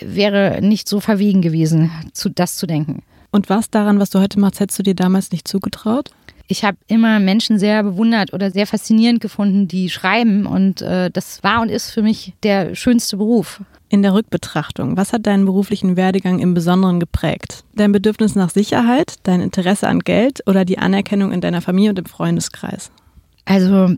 wäre 0.00 0.60
nicht 0.60 0.88
so 0.88 1.00
verwegen 1.00 1.40
gewesen, 1.40 1.90
zu, 2.12 2.28
das 2.28 2.56
zu 2.56 2.66
denken. 2.66 3.02
Und 3.30 3.48
was 3.48 3.70
daran, 3.70 4.00
was 4.00 4.10
du 4.10 4.20
heute 4.20 4.38
machst, 4.40 4.60
hättest 4.60 4.78
du 4.78 4.82
dir 4.82 4.94
damals 4.94 5.32
nicht 5.32 5.48
zugetraut? 5.48 6.10
Ich 6.48 6.64
habe 6.64 6.78
immer 6.88 7.20
Menschen 7.20 7.58
sehr 7.58 7.82
bewundert 7.82 8.32
oder 8.32 8.50
sehr 8.50 8.66
faszinierend 8.66 9.20
gefunden, 9.20 9.68
die 9.68 9.90
schreiben. 9.90 10.46
Und 10.46 10.80
äh, 10.80 11.10
das 11.10 11.44
war 11.44 11.60
und 11.60 11.68
ist 11.68 11.90
für 11.90 12.02
mich 12.02 12.32
der 12.42 12.74
schönste 12.74 13.18
Beruf. 13.18 13.60
In 13.90 14.02
der 14.02 14.14
Rückbetrachtung, 14.14 14.96
was 14.96 15.12
hat 15.12 15.26
deinen 15.26 15.44
beruflichen 15.44 15.96
Werdegang 15.96 16.40
im 16.40 16.54
Besonderen 16.54 17.00
geprägt? 17.00 17.64
Dein 17.74 17.92
Bedürfnis 17.92 18.34
nach 18.34 18.50
Sicherheit, 18.50 19.14
dein 19.22 19.40
Interesse 19.40 19.88
an 19.88 20.00
Geld 20.00 20.42
oder 20.46 20.64
die 20.64 20.78
Anerkennung 20.78 21.32
in 21.32 21.40
deiner 21.40 21.60
Familie 21.60 21.90
und 21.90 21.98
im 21.98 22.06
Freundeskreis? 22.06 22.90
Also 23.44 23.94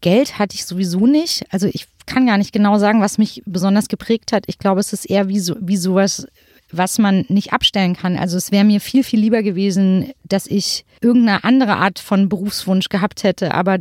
Geld 0.00 0.38
hatte 0.38 0.54
ich 0.54 0.64
sowieso 0.64 1.06
nicht. 1.06 1.44
Also 1.50 1.68
ich 1.72 1.86
kann 2.06 2.26
gar 2.26 2.38
nicht 2.38 2.52
genau 2.52 2.78
sagen, 2.78 3.00
was 3.00 3.18
mich 3.18 3.42
besonders 3.46 3.88
geprägt 3.88 4.32
hat. 4.32 4.44
Ich 4.46 4.58
glaube, 4.58 4.80
es 4.80 4.92
ist 4.92 5.08
eher 5.08 5.28
wie, 5.28 5.40
so, 5.40 5.56
wie 5.60 5.76
sowas 5.76 6.26
was 6.72 6.98
man 6.98 7.24
nicht 7.28 7.52
abstellen 7.52 7.96
kann. 7.96 8.16
Also 8.16 8.36
es 8.36 8.52
wäre 8.52 8.64
mir 8.64 8.80
viel, 8.80 9.02
viel 9.04 9.20
lieber 9.20 9.42
gewesen, 9.42 10.12
dass 10.24 10.46
ich 10.46 10.84
irgendeine 11.00 11.44
andere 11.44 11.76
Art 11.76 11.98
von 11.98 12.28
Berufswunsch 12.28 12.88
gehabt 12.88 13.24
hätte. 13.24 13.54
Aber 13.54 13.78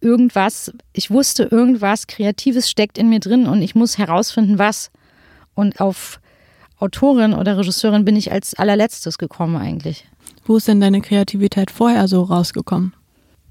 irgendwas, 0.00 0.72
ich 0.92 1.10
wusste, 1.10 1.44
irgendwas 1.44 2.06
Kreatives 2.06 2.68
steckt 2.70 2.98
in 2.98 3.08
mir 3.08 3.20
drin 3.20 3.46
und 3.46 3.62
ich 3.62 3.74
muss 3.74 3.98
herausfinden, 3.98 4.58
was. 4.58 4.90
Und 5.54 5.80
auf 5.80 6.20
Autorin 6.78 7.34
oder 7.34 7.58
Regisseurin 7.58 8.04
bin 8.04 8.16
ich 8.16 8.30
als 8.30 8.54
allerletztes 8.54 9.18
gekommen 9.18 9.56
eigentlich. 9.56 10.06
Wo 10.46 10.56
ist 10.56 10.68
denn 10.68 10.80
deine 10.80 11.00
Kreativität 11.00 11.70
vorher 11.70 12.08
so 12.08 12.22
rausgekommen? 12.22 12.94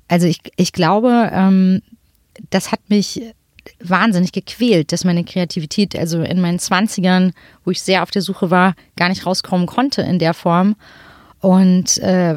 Also 0.08 0.28
ich, 0.28 0.40
ich 0.56 0.72
glaube, 0.72 1.30
ähm, 1.34 1.82
das 2.50 2.72
hat 2.72 2.80
mich 2.90 3.22
wahnsinnig 3.80 4.32
gequält, 4.32 4.92
dass 4.92 5.04
meine 5.04 5.24
Kreativität, 5.24 5.98
also 5.98 6.22
in 6.22 6.42
meinen 6.42 6.60
Zwanzigern, 6.60 7.34
wo 7.64 7.72
ich 7.72 7.82
sehr 7.82 8.04
auf 8.04 8.12
der 8.12 8.22
Suche 8.22 8.52
war, 8.52 8.76
gar 8.96 9.10
nicht 9.10 9.26
rauskommen 9.26 9.68
konnte 9.68 10.02
in 10.02 10.20
der 10.20 10.34
Form. 10.34 10.76
Und 11.40 11.98
äh, 12.00 12.36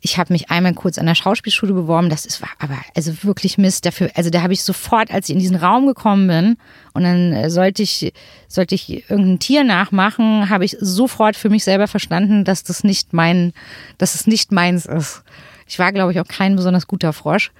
ich 0.00 0.16
habe 0.16 0.32
mich 0.32 0.50
einmal 0.50 0.74
kurz 0.74 0.98
an 0.98 1.06
der 1.06 1.14
Schauspielschule 1.14 1.72
beworben. 1.72 2.08
Das 2.08 2.24
ist 2.24 2.42
aber 2.58 2.78
also 2.94 3.24
wirklich 3.24 3.58
Mist 3.58 3.84
dafür. 3.84 4.10
Also 4.14 4.30
da 4.30 4.42
habe 4.42 4.52
ich 4.52 4.62
sofort, 4.62 5.10
als 5.12 5.28
ich 5.28 5.34
in 5.34 5.40
diesen 5.40 5.56
Raum 5.56 5.86
gekommen 5.86 6.28
bin 6.28 6.56
und 6.94 7.02
dann 7.02 7.32
äh, 7.32 7.50
sollte 7.50 7.82
ich 7.82 8.12
sollte 8.46 8.74
ich 8.74 9.10
irgendein 9.10 9.38
Tier 9.38 9.64
nachmachen, 9.64 10.48
habe 10.48 10.64
ich 10.64 10.76
sofort 10.80 11.36
für 11.36 11.50
mich 11.50 11.64
selber 11.64 11.88
verstanden, 11.88 12.44
dass 12.44 12.62
das 12.62 12.84
nicht 12.84 13.12
mein, 13.12 13.52
dass 13.98 14.14
es 14.14 14.26
nicht 14.26 14.52
meins 14.52 14.86
ist. 14.86 15.22
Ich 15.66 15.78
war, 15.78 15.92
glaube 15.92 16.12
ich, 16.12 16.20
auch 16.20 16.28
kein 16.28 16.56
besonders 16.56 16.86
guter 16.86 17.12
Frosch 17.12 17.50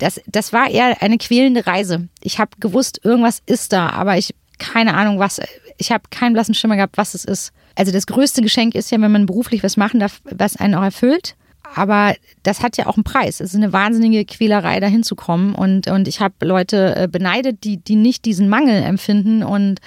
das, 0.00 0.20
das 0.26 0.52
war 0.52 0.68
eher 0.68 1.00
eine 1.02 1.18
quälende 1.18 1.66
Reise. 1.66 2.08
Ich 2.22 2.38
habe 2.38 2.50
gewusst, 2.58 3.00
irgendwas 3.04 3.42
ist 3.46 3.72
da, 3.72 3.90
aber 3.90 4.16
ich 4.18 4.34
keine 4.60 4.94
Ahnung, 4.94 5.18
was. 5.18 5.40
Ich 5.78 5.90
habe 5.90 6.04
keinen 6.10 6.34
blassen 6.34 6.54
Schimmer 6.54 6.76
gehabt, 6.76 6.98
was 6.98 7.14
es 7.14 7.24
ist. 7.24 7.52
Also 7.74 7.90
das 7.92 8.06
größte 8.06 8.42
Geschenk 8.42 8.74
ist 8.74 8.90
ja, 8.90 9.00
wenn 9.00 9.10
man 9.10 9.26
beruflich 9.26 9.62
was 9.64 9.76
machen 9.76 10.00
darf, 10.00 10.20
was 10.24 10.56
einen 10.56 10.74
auch 10.74 10.82
erfüllt. 10.82 11.34
Aber 11.74 12.14
das 12.42 12.62
hat 12.62 12.76
ja 12.76 12.86
auch 12.86 12.96
einen 12.96 13.04
Preis. 13.04 13.40
Es 13.40 13.50
ist 13.50 13.56
eine 13.56 13.72
wahnsinnige 13.72 14.24
Quälerei, 14.24 14.80
da 14.80 14.86
hinzukommen. 14.88 15.54
Und, 15.54 15.88
und 15.88 16.08
ich 16.08 16.20
habe 16.20 16.34
Leute 16.42 16.96
äh, 16.96 17.08
beneidet, 17.08 17.64
die, 17.64 17.78
die 17.78 17.96
nicht 17.96 18.24
diesen 18.24 18.48
Mangel 18.48 18.82
empfinden 18.82 19.42
und, 19.42 19.80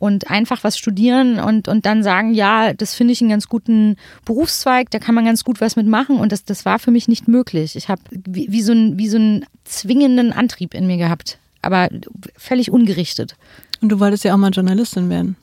und 0.00 0.30
einfach 0.30 0.64
was 0.64 0.78
studieren 0.78 1.38
und, 1.38 1.68
und 1.68 1.84
dann 1.86 2.02
sagen, 2.02 2.32
ja, 2.32 2.72
das 2.72 2.94
finde 2.94 3.12
ich 3.12 3.20
einen 3.20 3.30
ganz 3.30 3.48
guten 3.48 3.96
Berufszweig, 4.24 4.90
da 4.90 4.98
kann 4.98 5.14
man 5.14 5.26
ganz 5.26 5.44
gut 5.44 5.60
was 5.60 5.76
mitmachen. 5.76 6.16
Und 6.16 6.32
das, 6.32 6.42
das 6.42 6.64
war 6.64 6.78
für 6.78 6.90
mich 6.90 7.06
nicht 7.06 7.28
möglich. 7.28 7.76
Ich 7.76 7.88
habe 7.88 8.00
wie, 8.10 8.50
wie, 8.50 8.62
so 8.62 8.72
ein, 8.72 8.98
wie 8.98 9.08
so 9.08 9.18
einen 9.18 9.44
zwingenden 9.64 10.32
Antrieb 10.32 10.72
in 10.72 10.86
mir 10.86 10.96
gehabt, 10.96 11.38
aber 11.60 11.90
völlig 12.36 12.72
ungerichtet. 12.72 13.36
Und 13.82 13.90
du 13.90 14.00
wolltest 14.00 14.24
ja 14.24 14.32
auch 14.32 14.38
mal 14.38 14.50
Journalistin 14.50 15.10
werden 15.10 15.36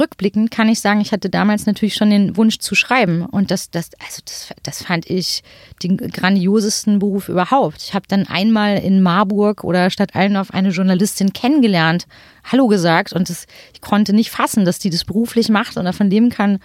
rückblickend 0.00 0.50
kann 0.50 0.68
ich 0.68 0.80
sagen, 0.80 1.00
ich 1.00 1.12
hatte 1.12 1.30
damals 1.30 1.66
natürlich 1.66 1.94
schon 1.94 2.10
den 2.10 2.36
Wunsch 2.36 2.58
zu 2.58 2.74
schreiben. 2.74 3.24
Und 3.24 3.50
das, 3.50 3.70
das, 3.70 3.90
also 3.98 4.22
das, 4.24 4.48
das 4.62 4.82
fand 4.82 5.08
ich 5.08 5.42
den 5.82 5.96
grandiosesten 5.96 6.98
Beruf 6.98 7.28
überhaupt. 7.28 7.82
Ich 7.82 7.94
habe 7.94 8.06
dann 8.08 8.26
einmal 8.26 8.78
in 8.78 9.02
Marburg 9.02 9.64
oder 9.64 9.90
Stadt 9.90 10.14
Allendorf 10.14 10.50
eine 10.50 10.70
Journalistin 10.70 11.32
kennengelernt, 11.32 12.06
Hallo 12.44 12.68
gesagt 12.68 13.12
und 13.12 13.28
das, 13.28 13.46
ich 13.74 13.80
konnte 13.80 14.12
nicht 14.12 14.30
fassen, 14.30 14.64
dass 14.64 14.78
die 14.78 14.90
das 14.90 15.04
beruflich 15.04 15.48
macht 15.48 15.76
und 15.76 15.84
davon 15.84 16.10
leben 16.10 16.30
kann. 16.30 16.60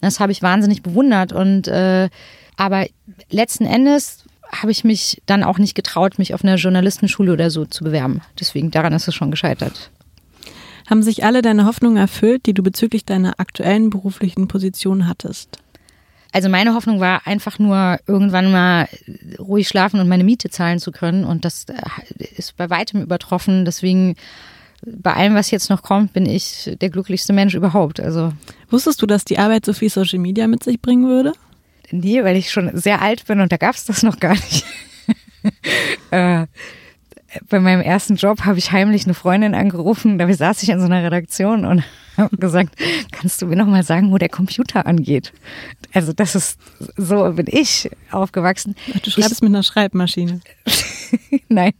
Das 0.00 0.20
habe 0.20 0.32
ich 0.32 0.42
wahnsinnig 0.42 0.82
bewundert. 0.82 1.32
Und 1.32 1.68
äh, 1.68 2.08
aber 2.56 2.86
letzten 3.30 3.66
Endes 3.66 4.24
habe 4.52 4.70
ich 4.70 4.84
mich 4.84 5.22
dann 5.26 5.42
auch 5.42 5.58
nicht 5.58 5.74
getraut, 5.74 6.18
mich 6.18 6.34
auf 6.34 6.44
einer 6.44 6.56
Journalistenschule 6.56 7.32
oder 7.32 7.50
so 7.50 7.64
zu 7.64 7.84
bewerben. 7.84 8.20
Deswegen 8.38 8.70
daran 8.70 8.92
ist 8.92 9.08
es 9.08 9.14
schon 9.14 9.30
gescheitert. 9.30 9.90
Haben 10.86 11.02
sich 11.02 11.24
alle 11.24 11.42
deine 11.42 11.66
Hoffnungen 11.66 11.96
erfüllt, 11.96 12.46
die 12.46 12.54
du 12.54 12.62
bezüglich 12.62 13.04
deiner 13.04 13.40
aktuellen 13.40 13.90
beruflichen 13.90 14.48
Position 14.48 15.08
hattest? 15.08 15.58
Also 16.32 16.48
meine 16.48 16.74
Hoffnung 16.74 17.00
war 17.00 17.26
einfach 17.26 17.58
nur 17.58 17.98
irgendwann 18.06 18.52
mal 18.52 18.88
ruhig 19.38 19.68
schlafen 19.68 20.00
und 20.00 20.08
meine 20.08 20.24
Miete 20.24 20.50
zahlen 20.50 20.78
zu 20.78 20.92
können 20.92 21.24
und 21.24 21.44
das 21.44 21.64
äh, 21.64 22.24
ist 22.36 22.56
bei 22.56 22.68
weitem 22.68 23.00
übertroffen. 23.02 23.64
Deswegen 23.64 24.16
bei 24.84 25.14
allem, 25.14 25.34
was 25.34 25.50
jetzt 25.50 25.70
noch 25.70 25.82
kommt, 25.82 26.12
bin 26.12 26.26
ich 26.26 26.76
der 26.80 26.90
glücklichste 26.90 27.32
Mensch 27.32 27.54
überhaupt. 27.54 28.00
Also 28.00 28.32
wusstest 28.68 29.00
du, 29.02 29.06
dass 29.06 29.24
die 29.24 29.38
Arbeit 29.38 29.64
so 29.64 29.72
viel 29.72 29.88
Social 29.88 30.18
Media 30.18 30.46
mit 30.46 30.62
sich 30.62 30.80
bringen 30.80 31.08
würde? 31.08 31.32
Nee, 31.90 32.22
weil 32.22 32.36
ich 32.36 32.50
schon 32.50 32.76
sehr 32.76 33.00
alt 33.00 33.26
bin 33.26 33.40
und 33.40 33.50
da 33.50 33.56
gab 33.56 33.74
es 33.74 33.84
das 33.84 34.02
noch 34.02 34.20
gar 34.20 34.34
nicht. 34.34 34.64
äh, 36.10 36.46
bei 37.48 37.60
meinem 37.60 37.80
ersten 37.80 38.16
Job 38.16 38.44
habe 38.44 38.58
ich 38.58 38.72
heimlich 38.72 39.04
eine 39.04 39.14
Freundin 39.14 39.54
angerufen, 39.54 40.18
da 40.18 40.32
saß 40.32 40.62
ich 40.62 40.68
in 40.68 40.80
so 40.80 40.86
einer 40.86 41.02
Redaktion 41.02 41.64
und 41.64 41.82
habe 42.16 42.36
gesagt, 42.36 42.74
kannst 43.12 43.42
du 43.42 43.46
mir 43.46 43.56
noch 43.56 43.66
mal 43.66 43.82
sagen, 43.82 44.12
wo 44.12 44.18
der 44.18 44.28
Computer 44.28 44.86
angeht? 44.86 45.32
Also 45.92 46.12
das 46.12 46.34
ist, 46.34 46.58
so 46.96 47.32
bin 47.32 47.46
ich 47.48 47.90
aufgewachsen. 48.10 48.74
du 49.02 49.10
schreibst 49.10 49.32
ich, 49.32 49.40
mit 49.42 49.50
einer 49.50 49.62
Schreibmaschine. 49.62 50.40
Nein. 51.48 51.72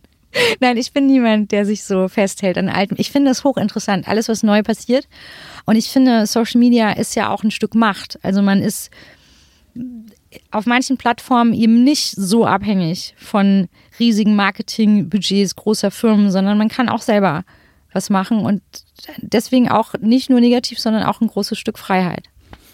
Nein, 0.60 0.76
ich 0.76 0.92
bin 0.92 1.06
niemand, 1.06 1.50
der 1.52 1.64
sich 1.64 1.84
so 1.84 2.08
festhält 2.08 2.58
an 2.58 2.68
altem. 2.68 2.96
Ich 3.00 3.10
finde 3.10 3.30
das 3.30 3.44
hochinteressant, 3.44 4.06
alles, 4.06 4.28
was 4.28 4.42
neu 4.42 4.62
passiert. 4.62 5.08
Und 5.64 5.76
ich 5.76 5.88
finde, 5.88 6.26
Social 6.26 6.58
Media 6.58 6.92
ist 6.92 7.16
ja 7.16 7.30
auch 7.30 7.42
ein 7.42 7.50
Stück 7.50 7.74
Macht. 7.74 8.18
Also 8.22 8.42
man 8.42 8.60
ist 8.60 8.90
auf 10.50 10.66
manchen 10.66 10.96
Plattformen 10.96 11.52
eben 11.52 11.84
nicht 11.84 12.12
so 12.16 12.46
abhängig 12.46 13.14
von 13.18 13.68
riesigen 13.98 14.36
Marketingbudgets 14.36 15.56
großer 15.56 15.90
Firmen, 15.90 16.30
sondern 16.30 16.58
man 16.58 16.68
kann 16.68 16.88
auch 16.88 17.02
selber 17.02 17.44
was 17.92 18.10
machen 18.10 18.40
und 18.40 18.62
deswegen 19.18 19.68
auch 19.68 19.94
nicht 20.00 20.30
nur 20.30 20.40
negativ, 20.40 20.78
sondern 20.78 21.04
auch 21.04 21.20
ein 21.20 21.28
großes 21.28 21.58
Stück 21.58 21.78
Freiheit. 21.78 22.24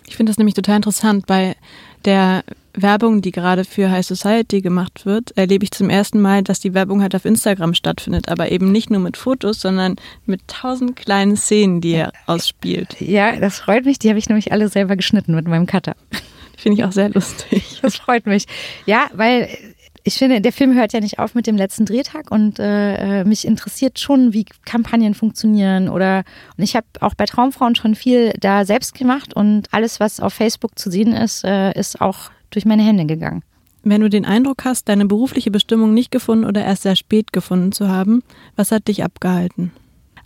Ich 0.07 0.17
finde 0.17 0.31
das 0.31 0.39
nämlich 0.39 0.55
total 0.55 0.77
interessant. 0.77 1.27
Bei 1.27 1.55
der 2.05 2.43
Werbung, 2.75 3.23
die 3.23 3.31
gerade 3.31 3.65
für 3.65 3.91
High 3.91 4.05
Society 4.05 4.61
gemacht 4.61 5.07
wird, 5.07 5.37
erlebe 5.37 5.65
ich 5.65 5.71
zum 5.71 5.91
ersten 5.91 6.21
Mal, 6.21 6.43
dass 6.43 6.61
die 6.61 6.75
Werbung 6.75 7.03
halt 7.03 7.15
auf 7.15 7.25
Instagram 7.25 7.75
stattfindet, 7.75 8.29
aber 8.29 8.51
eben 8.51 8.73
nicht 8.73 8.91
nur 8.91 9.01
mit 9.01 9.17
Fotos, 9.17 9.61
sondern 9.61 9.97
mit 10.27 10.47
tausend 10.49 10.97
kleinen 10.97 11.37
Szenen, 11.37 11.81
die 11.81 11.93
er 11.93 12.13
ausspielt. 12.27 13.01
Ja, 13.01 13.37
das 13.37 13.61
freut 13.61 13.85
mich. 13.85 13.99
Die 13.99 14.09
habe 14.09 14.19
ich 14.19 14.29
nämlich 14.29 14.53
alle 14.53 14.69
selber 14.69 14.97
geschnitten 14.97 15.35
mit 15.35 15.47
meinem 15.47 15.67
Cutter. 15.67 15.95
Finde 16.57 16.79
ich 16.79 16.85
auch 16.85 16.93
sehr 16.93 17.11
lustig. 17.11 17.79
Das 17.83 17.97
freut 17.97 18.27
mich. 18.27 18.47
Ja, 18.87 19.11
weil 19.13 19.49
ich 20.05 20.15
finde, 20.15 20.41
der 20.41 20.53
Film 20.53 20.75
hört 20.75 20.93
ja 20.93 21.01
nicht 21.01 21.19
auf 21.19 21.35
mit 21.35 21.47
dem 21.47 21.57
letzten 21.57 21.85
Drehtag 21.85 22.31
und 22.31 22.59
äh, 22.59 23.21
äh 23.21 23.25
mich 23.25 23.47
interessiert 23.47 23.99
schon, 23.99 24.33
wie 24.33 24.45
Kampagnen 24.65 25.15
funktionieren 25.15 25.89
oder 25.89 26.25
und 26.57 26.65
ich 26.65 26.77
habe 26.77 26.87
auch 27.01 27.15
bei 27.15 27.25
Traumfrauen 27.25 27.75
schon 27.75 27.95
viel 27.95 28.33
da 28.41 28.65
selbst 28.65 28.95
gemacht 28.95 29.35
und 29.35 29.73
alles, 29.73 30.01
was 30.01 30.21
auf 30.21 30.35
Facebook 30.35 30.79
zu 30.79 30.91
sehen 30.91 31.13
ist, 31.13 31.45
äh, 31.45 31.73
ist 31.79 32.01
auch 32.01 32.31
durch 32.51 32.65
meine 32.65 32.83
Hände 32.83 33.07
gegangen. 33.07 33.43
Wenn 33.85 34.01
du 34.01 34.09
den 34.09 34.25
Eindruck 34.25 34.65
hast, 34.65 34.89
deine 34.89 35.07
berufliche 35.07 35.51
Bestimmung 35.51 35.93
nicht 35.93 36.13
gefunden 36.13 36.45
oder 36.45 36.65
erst 36.65 36.83
sehr 36.83 36.95
spät 36.95 37.33
gefunden 37.33 37.73
zu 37.73 37.89
haben, 37.89 38.23
was 38.55 38.71
hat 38.71 38.87
dich 38.87 39.03
abgehalten? 39.03 39.73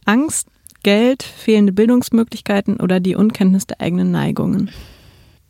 Angst, 0.04 0.48
Geld, 0.82 1.22
fehlende 1.22 1.72
Bildungsmöglichkeiten 1.72 2.76
oder 2.80 3.00
die 3.00 3.16
Unkenntnis 3.16 3.66
der 3.66 3.80
eigenen 3.80 4.10
Neigungen? 4.10 4.70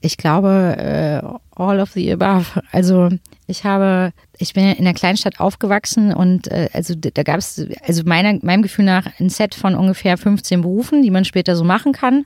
Ich 0.07 0.17
glaube, 0.17 0.77
äh, 0.79 1.61
all 1.61 1.81
of 1.81 1.91
the 1.91 2.13
above. 2.13 2.63
Also 2.71 3.11
ich 3.49 3.65
habe, 3.65 4.13
ich 4.39 4.55
bin 4.55 4.65
in 4.65 4.87
einer 4.87 4.95
Kleinstadt 4.95 5.41
aufgewachsen 5.41 6.15
und 6.15 6.47
äh, 6.47 6.69
also 6.73 6.95
da 6.95 7.23
gab 7.25 7.39
es, 7.39 7.67
also 7.85 8.03
meiner, 8.05 8.39
meinem 8.43 8.63
Gefühl 8.63 8.85
nach, 8.85 9.09
ein 9.19 9.31
Set 9.31 9.57
von 9.57 9.75
ungefähr 9.75 10.17
15 10.17 10.63
Berufen, 10.63 11.03
die 11.03 11.11
man 11.11 11.25
später 11.25 11.57
so 11.57 11.65
machen 11.65 11.93
kann. 11.93 12.25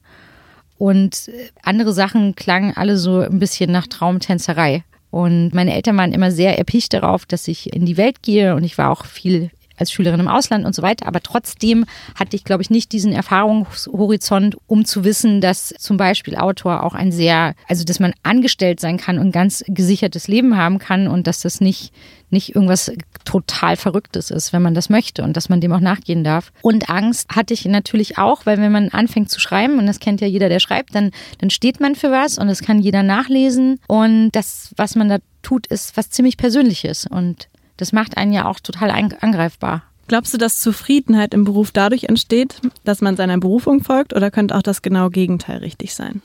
Und 0.76 1.28
äh, 1.28 1.48
andere 1.62 1.94
Sachen 1.94 2.34
klangen 2.36 2.76
alle 2.76 2.98
so 2.98 3.20
ein 3.20 3.38
bisschen 3.38 3.72
nach 3.72 3.86
Traumtänzerei. 3.86 4.84
Und 5.10 5.54
meine 5.54 5.74
Eltern 5.74 5.96
waren 5.96 6.12
immer 6.12 6.30
sehr 6.30 6.58
erpicht 6.58 6.92
darauf, 6.92 7.24
dass 7.24 7.48
ich 7.48 7.72
in 7.72 7.86
die 7.86 7.96
Welt 7.96 8.22
gehe 8.22 8.54
und 8.54 8.62
ich 8.62 8.76
war 8.76 8.90
auch 8.90 9.06
viel 9.06 9.50
als 9.80 9.92
Schülerin 9.92 10.20
im 10.20 10.28
Ausland 10.28 10.64
und 10.64 10.74
so 10.74 10.82
weiter. 10.82 11.06
Aber 11.06 11.20
trotzdem 11.20 11.86
hatte 12.14 12.36
ich, 12.36 12.44
glaube 12.44 12.62
ich, 12.62 12.70
nicht 12.70 12.92
diesen 12.92 13.12
Erfahrungshorizont, 13.12 14.56
um 14.66 14.84
zu 14.84 15.04
wissen, 15.04 15.40
dass 15.40 15.74
zum 15.78 15.96
Beispiel 15.96 16.36
Autor 16.36 16.84
auch 16.84 16.94
ein 16.94 17.12
sehr, 17.12 17.54
also 17.68 17.84
dass 17.84 18.00
man 18.00 18.12
angestellt 18.22 18.80
sein 18.80 18.98
kann 18.98 19.18
und 19.18 19.32
ganz 19.32 19.64
gesichertes 19.66 20.28
Leben 20.28 20.56
haben 20.56 20.78
kann 20.78 21.08
und 21.08 21.26
dass 21.26 21.40
das 21.40 21.60
nicht, 21.60 21.92
nicht 22.30 22.54
irgendwas 22.54 22.92
total 23.24 23.76
Verrücktes 23.76 24.30
ist, 24.30 24.52
wenn 24.52 24.62
man 24.62 24.74
das 24.74 24.88
möchte 24.88 25.22
und 25.22 25.36
dass 25.36 25.48
man 25.48 25.60
dem 25.60 25.72
auch 25.72 25.80
nachgehen 25.80 26.24
darf. 26.24 26.52
Und 26.62 26.88
Angst 26.90 27.28
hatte 27.34 27.54
ich 27.54 27.64
natürlich 27.64 28.18
auch, 28.18 28.46
weil 28.46 28.58
wenn 28.58 28.72
man 28.72 28.88
anfängt 28.90 29.30
zu 29.30 29.40
schreiben, 29.40 29.78
und 29.78 29.86
das 29.86 30.00
kennt 30.00 30.20
ja 30.20 30.26
jeder, 30.26 30.48
der 30.48 30.60
schreibt, 30.60 30.94
dann, 30.94 31.10
dann 31.38 31.50
steht 31.50 31.80
man 31.80 31.94
für 31.94 32.10
was 32.10 32.38
und 32.38 32.48
das 32.48 32.62
kann 32.62 32.80
jeder 32.80 33.02
nachlesen. 33.02 33.80
Und 33.86 34.30
das, 34.32 34.72
was 34.76 34.94
man 34.94 35.08
da 35.08 35.18
tut, 35.42 35.66
ist 35.66 35.96
was 35.96 36.10
ziemlich 36.10 36.36
Persönliches. 36.36 37.06
Und 37.06 37.48
das 37.80 37.92
macht 37.92 38.16
einen 38.16 38.32
ja 38.32 38.46
auch 38.46 38.60
total 38.60 38.90
angreifbar. 38.90 39.82
Glaubst 40.10 40.34
du, 40.34 40.38
dass 40.38 40.58
Zufriedenheit 40.58 41.34
im 41.34 41.44
Beruf 41.44 41.70
dadurch 41.70 42.04
entsteht, 42.04 42.60
dass 42.82 43.00
man 43.00 43.16
seiner 43.16 43.38
Berufung 43.38 43.80
folgt 43.82 44.12
oder 44.12 44.32
könnte 44.32 44.56
auch 44.56 44.62
das 44.62 44.82
genaue 44.82 45.10
Gegenteil 45.10 45.58
richtig 45.58 45.94
sein? 45.94 46.20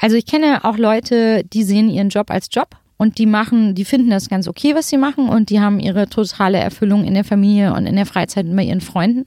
Also 0.00 0.16
ich 0.16 0.26
kenne 0.26 0.64
auch 0.64 0.76
Leute, 0.76 1.44
die 1.44 1.62
sehen 1.62 1.88
ihren 1.88 2.08
Job 2.08 2.30
als 2.30 2.48
Job 2.50 2.70
und 2.96 3.18
die 3.18 3.26
machen, 3.26 3.76
die 3.76 3.84
finden 3.84 4.10
das 4.10 4.28
ganz 4.28 4.48
okay, 4.48 4.74
was 4.74 4.88
sie 4.88 4.96
machen 4.96 5.28
und 5.28 5.50
die 5.50 5.60
haben 5.60 5.78
ihre 5.78 6.08
totale 6.08 6.58
Erfüllung 6.58 7.04
in 7.04 7.14
der 7.14 7.22
Familie 7.22 7.72
und 7.72 7.86
in 7.86 7.94
der 7.94 8.06
Freizeit 8.06 8.46
mit 8.46 8.66
ihren 8.66 8.80
Freunden. 8.80 9.26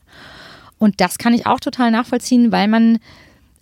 Und 0.78 1.00
das 1.00 1.18
kann 1.18 1.34
ich 1.34 1.48
auch 1.48 1.62
total 1.62 1.90
nachvollziehen, 1.90 2.52
weil 2.52 2.68
man 2.68 3.00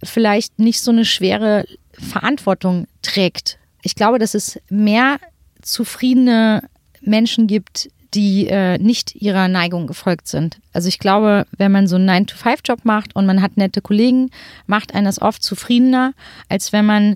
vielleicht 0.03 0.57
nicht 0.57 0.81
so 0.81 0.89
eine 0.89 1.05
schwere 1.05 1.65
Verantwortung 1.93 2.87
trägt. 3.03 3.59
Ich 3.83 3.93
glaube, 3.93 4.17
dass 4.17 4.33
es 4.33 4.59
mehr 4.69 5.19
zufriedene 5.61 6.63
Menschen 7.01 7.47
gibt, 7.47 7.89
die 8.13 8.47
äh, 8.47 8.77
nicht 8.77 9.15
ihrer 9.15 9.47
Neigung 9.47 9.87
gefolgt 9.87 10.27
sind. 10.27 10.59
Also 10.73 10.87
ich 10.89 10.99
glaube, 10.99 11.45
wenn 11.57 11.71
man 11.71 11.87
so 11.87 11.95
einen 11.95 12.09
9-to-5-Job 12.09 12.83
macht 12.83 13.15
und 13.15 13.25
man 13.25 13.41
hat 13.41 13.55
nette 13.55 13.81
Kollegen, 13.81 14.31
macht 14.67 14.93
einen 14.93 15.05
das 15.05 15.21
oft 15.21 15.41
zufriedener, 15.43 16.13
als 16.49 16.73
wenn 16.73 16.85
man 16.85 17.15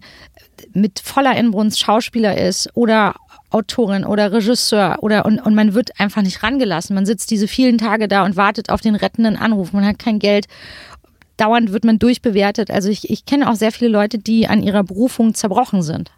mit 0.73 0.99
voller 0.99 1.35
Inbrunst 1.35 1.79
Schauspieler 1.79 2.37
ist 2.37 2.69
oder 2.75 3.15
Autorin 3.49 4.05
oder 4.05 4.31
Regisseur 4.31 4.97
oder 5.01 5.25
und, 5.25 5.39
und 5.39 5.53
man 5.53 5.73
wird 5.73 5.99
einfach 5.99 6.21
nicht 6.21 6.43
rangelassen. 6.43 6.95
Man 6.95 7.05
sitzt 7.05 7.29
diese 7.31 7.47
vielen 7.47 7.77
Tage 7.77 8.07
da 8.07 8.23
und 8.23 8.37
wartet 8.37 8.69
auf 8.69 8.81
den 8.81 8.95
rettenden 8.95 9.35
Anruf. 9.35 9.73
Man 9.73 9.85
hat 9.85 9.99
kein 9.99 10.19
Geld. 10.19 10.47
Dauernd 11.37 11.73
wird 11.73 11.83
man 11.83 11.99
durchbewertet. 11.99 12.71
Also 12.71 12.89
ich, 12.89 13.09
ich 13.09 13.25
kenne 13.25 13.49
auch 13.49 13.55
sehr 13.55 13.73
viele 13.73 13.91
Leute, 13.91 14.17
die 14.17 14.47
an 14.47 14.63
ihrer 14.63 14.83
Berufung 14.83 15.33
zerbrochen 15.33 15.81
sind. 15.81 16.11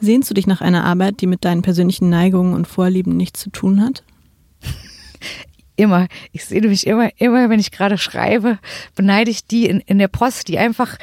Sehnst 0.00 0.28
du 0.28 0.34
dich 0.34 0.46
nach 0.46 0.60
einer 0.60 0.84
Arbeit, 0.84 1.20
die 1.20 1.26
mit 1.26 1.44
deinen 1.44 1.62
persönlichen 1.62 2.10
Neigungen 2.10 2.54
und 2.54 2.66
Vorlieben 2.66 3.16
nichts 3.16 3.40
zu 3.40 3.50
tun 3.50 3.80
hat? 3.80 4.02
immer. 5.76 6.08
Ich 6.32 6.44
sehe 6.44 6.60
mich 6.62 6.86
immer, 6.86 7.10
immer, 7.18 7.50
wenn 7.50 7.60
ich 7.60 7.70
gerade 7.70 7.98
schreibe, 7.98 8.58
beneide 8.94 9.30
ich 9.30 9.46
die 9.46 9.66
in, 9.66 9.80
in 9.80 9.98
der 9.98 10.08
Post, 10.08 10.48
die 10.48 10.58
einfach 10.58 10.96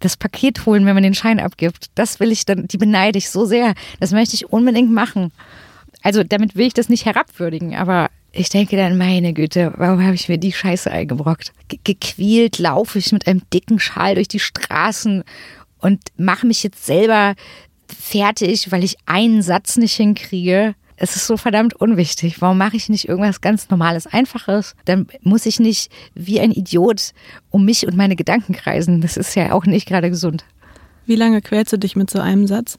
das 0.00 0.16
Paket 0.16 0.66
holen, 0.66 0.86
wenn 0.86 0.94
man 0.94 1.02
den 1.02 1.14
Schein 1.14 1.40
abgibt. 1.40 1.90
Das 1.94 2.20
will 2.20 2.30
ich 2.30 2.44
dann, 2.44 2.68
die 2.68 2.78
beneide 2.78 3.18
ich 3.18 3.30
so 3.30 3.44
sehr. 3.44 3.74
Das 4.00 4.12
möchte 4.12 4.34
ich 4.34 4.52
unbedingt 4.52 4.92
machen. 4.92 5.32
Also 6.02 6.22
damit 6.24 6.56
will 6.56 6.66
ich 6.66 6.74
das 6.74 6.88
nicht 6.88 7.04
herabwürdigen, 7.04 7.74
aber 7.74 8.10
ich 8.32 8.48
denke 8.48 8.76
dann, 8.76 8.96
meine 8.96 9.32
Güte, 9.34 9.72
warum 9.76 10.02
habe 10.02 10.14
ich 10.14 10.28
mir 10.28 10.38
die 10.38 10.52
Scheiße 10.52 10.90
eingebrockt? 10.90 11.52
Ge 11.68 11.78
gequält 11.84 12.58
laufe 12.58 12.98
ich 12.98 13.12
mit 13.12 13.26
einem 13.26 13.42
dicken 13.52 13.78
Schal 13.78 14.14
durch 14.14 14.28
die 14.28 14.40
Straßen 14.40 15.22
und 15.78 16.00
mache 16.16 16.46
mich 16.46 16.62
jetzt 16.62 16.86
selber 16.86 17.34
fertig, 17.86 18.72
weil 18.72 18.84
ich 18.84 18.96
einen 19.04 19.42
Satz 19.42 19.76
nicht 19.76 19.94
hinkriege. 19.94 20.74
Es 21.02 21.16
ist 21.16 21.26
so 21.26 21.36
verdammt 21.36 21.74
unwichtig. 21.74 22.40
Warum 22.40 22.58
mache 22.58 22.76
ich 22.76 22.88
nicht 22.88 23.08
irgendwas 23.08 23.40
ganz 23.40 23.68
Normales, 23.70 24.06
Einfaches? 24.06 24.76
Dann 24.84 25.08
muss 25.22 25.46
ich 25.46 25.58
nicht 25.58 25.90
wie 26.14 26.38
ein 26.38 26.52
Idiot 26.52 27.12
um 27.50 27.64
mich 27.64 27.88
und 27.88 27.96
meine 27.96 28.14
Gedanken 28.14 28.52
kreisen. 28.52 29.00
Das 29.00 29.16
ist 29.16 29.34
ja 29.34 29.50
auch 29.50 29.66
nicht 29.66 29.88
gerade 29.88 30.10
gesund. 30.10 30.44
Wie 31.04 31.16
lange 31.16 31.42
quälst 31.42 31.72
du 31.72 31.76
dich 31.76 31.96
mit 31.96 32.08
so 32.08 32.20
einem 32.20 32.46
Satz? 32.46 32.78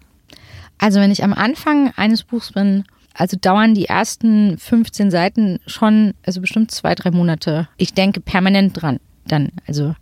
Also 0.78 1.02
wenn 1.02 1.12
ich 1.12 1.22
am 1.26 1.34
Anfang 1.34 1.92
eines 1.98 2.24
Buchs 2.24 2.54
bin, 2.54 2.86
also 3.14 3.36
dauern 3.36 3.74
die 3.74 3.88
ersten 3.88 4.58
15 4.58 5.12
Seiten 5.12 5.60
schon, 5.68 6.14
also 6.26 6.40
bestimmt 6.40 6.72
zwei, 6.72 6.96
drei 6.96 7.12
Monate. 7.12 7.68
Ich 7.76 7.94
denke 7.94 8.22
permanent 8.22 8.82
dran 8.82 9.02
dann. 9.26 9.52
Also. 9.68 9.96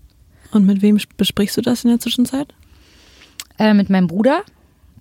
Und 0.51 0.67
mit 0.67 0.83
wem 0.83 0.99
besprichst 1.17 1.57
du 1.57 1.61
das 1.61 1.85
in 1.85 1.89
der 1.89 1.99
Zwischenzeit? 1.99 2.53
Äh, 3.57 3.73
mit 3.73 3.89
meinem 3.89 4.05
Bruder, 4.05 4.43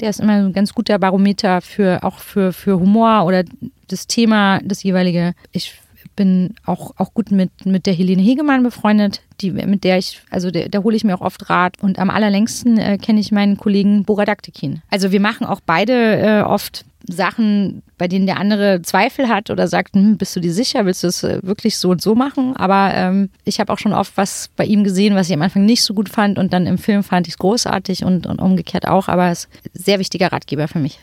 der 0.00 0.10
ist 0.10 0.20
immer 0.20 0.34
ein 0.34 0.52
ganz 0.52 0.74
guter 0.74 0.98
Barometer 0.98 1.60
für 1.60 2.02
auch 2.02 2.18
für, 2.18 2.52
für 2.52 2.78
Humor 2.78 3.24
oder 3.26 3.44
das 3.88 4.06
Thema, 4.06 4.60
das 4.64 4.82
jeweilige. 4.82 5.34
Ich 5.52 5.74
bin 6.16 6.54
auch, 6.66 6.92
auch 6.96 7.14
gut 7.14 7.30
mit, 7.30 7.50
mit 7.64 7.86
der 7.86 7.94
Helene 7.94 8.22
Hegemann 8.22 8.62
befreundet, 8.62 9.22
die, 9.40 9.52
mit 9.52 9.84
der 9.84 9.98
ich, 9.98 10.20
also 10.30 10.50
da 10.50 10.82
hole 10.82 10.96
ich 10.96 11.04
mir 11.04 11.14
auch 11.14 11.20
oft 11.20 11.48
Rat. 11.48 11.74
Und 11.80 11.98
am 11.98 12.10
allerlängsten 12.10 12.78
äh, 12.78 12.98
kenne 12.98 13.20
ich 13.20 13.32
meinen 13.32 13.56
Kollegen 13.56 14.04
Boradaktikin. 14.04 14.82
Also 14.90 15.12
wir 15.12 15.20
machen 15.20 15.46
auch 15.46 15.60
beide 15.64 16.18
äh, 16.18 16.42
oft 16.42 16.84
Sachen, 17.10 17.82
bei 17.98 18.08
denen 18.08 18.26
der 18.26 18.38
andere 18.38 18.82
Zweifel 18.82 19.28
hat 19.28 19.50
oder 19.50 19.68
sagt, 19.68 19.94
hm, 19.94 20.16
bist 20.16 20.34
du 20.36 20.40
dir 20.40 20.52
sicher, 20.52 20.86
willst 20.86 21.02
du 21.02 21.08
es 21.08 21.22
äh, 21.22 21.40
wirklich 21.42 21.78
so 21.78 21.90
und 21.90 22.00
so 22.00 22.14
machen? 22.14 22.56
Aber 22.56 22.92
ähm, 22.94 23.30
ich 23.44 23.60
habe 23.60 23.72
auch 23.72 23.78
schon 23.78 23.92
oft 23.92 24.16
was 24.16 24.50
bei 24.56 24.64
ihm 24.64 24.84
gesehen, 24.84 25.14
was 25.14 25.28
ich 25.28 25.34
am 25.34 25.42
Anfang 25.42 25.64
nicht 25.64 25.82
so 25.82 25.94
gut 25.94 26.08
fand 26.08 26.38
und 26.38 26.52
dann 26.52 26.66
im 26.66 26.78
Film 26.78 27.02
fand 27.02 27.26
ich 27.26 27.34
es 27.34 27.38
großartig 27.38 28.04
und, 28.04 28.26
und 28.26 28.40
umgekehrt 28.40 28.86
auch. 28.86 29.08
Aber 29.08 29.30
es 29.30 29.48
ist 29.64 29.76
ein 29.76 29.82
sehr 29.82 29.98
wichtiger 29.98 30.32
Ratgeber 30.32 30.68
für 30.68 30.78
mich. 30.78 30.98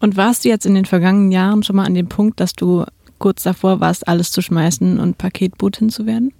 Und 0.00 0.16
warst 0.16 0.44
du 0.44 0.48
jetzt 0.48 0.66
in 0.66 0.74
den 0.74 0.84
vergangenen 0.84 1.32
Jahren 1.32 1.62
schon 1.62 1.76
mal 1.76 1.84
an 1.84 1.94
dem 1.94 2.08
Punkt, 2.08 2.40
dass 2.40 2.52
du 2.52 2.84
kurz 3.18 3.42
davor 3.42 3.80
warst, 3.80 4.06
alles 4.06 4.30
zu 4.30 4.42
schmeißen 4.42 5.00
und 5.00 5.18
Paketboot 5.18 5.78
hinzuwerden? 5.78 6.32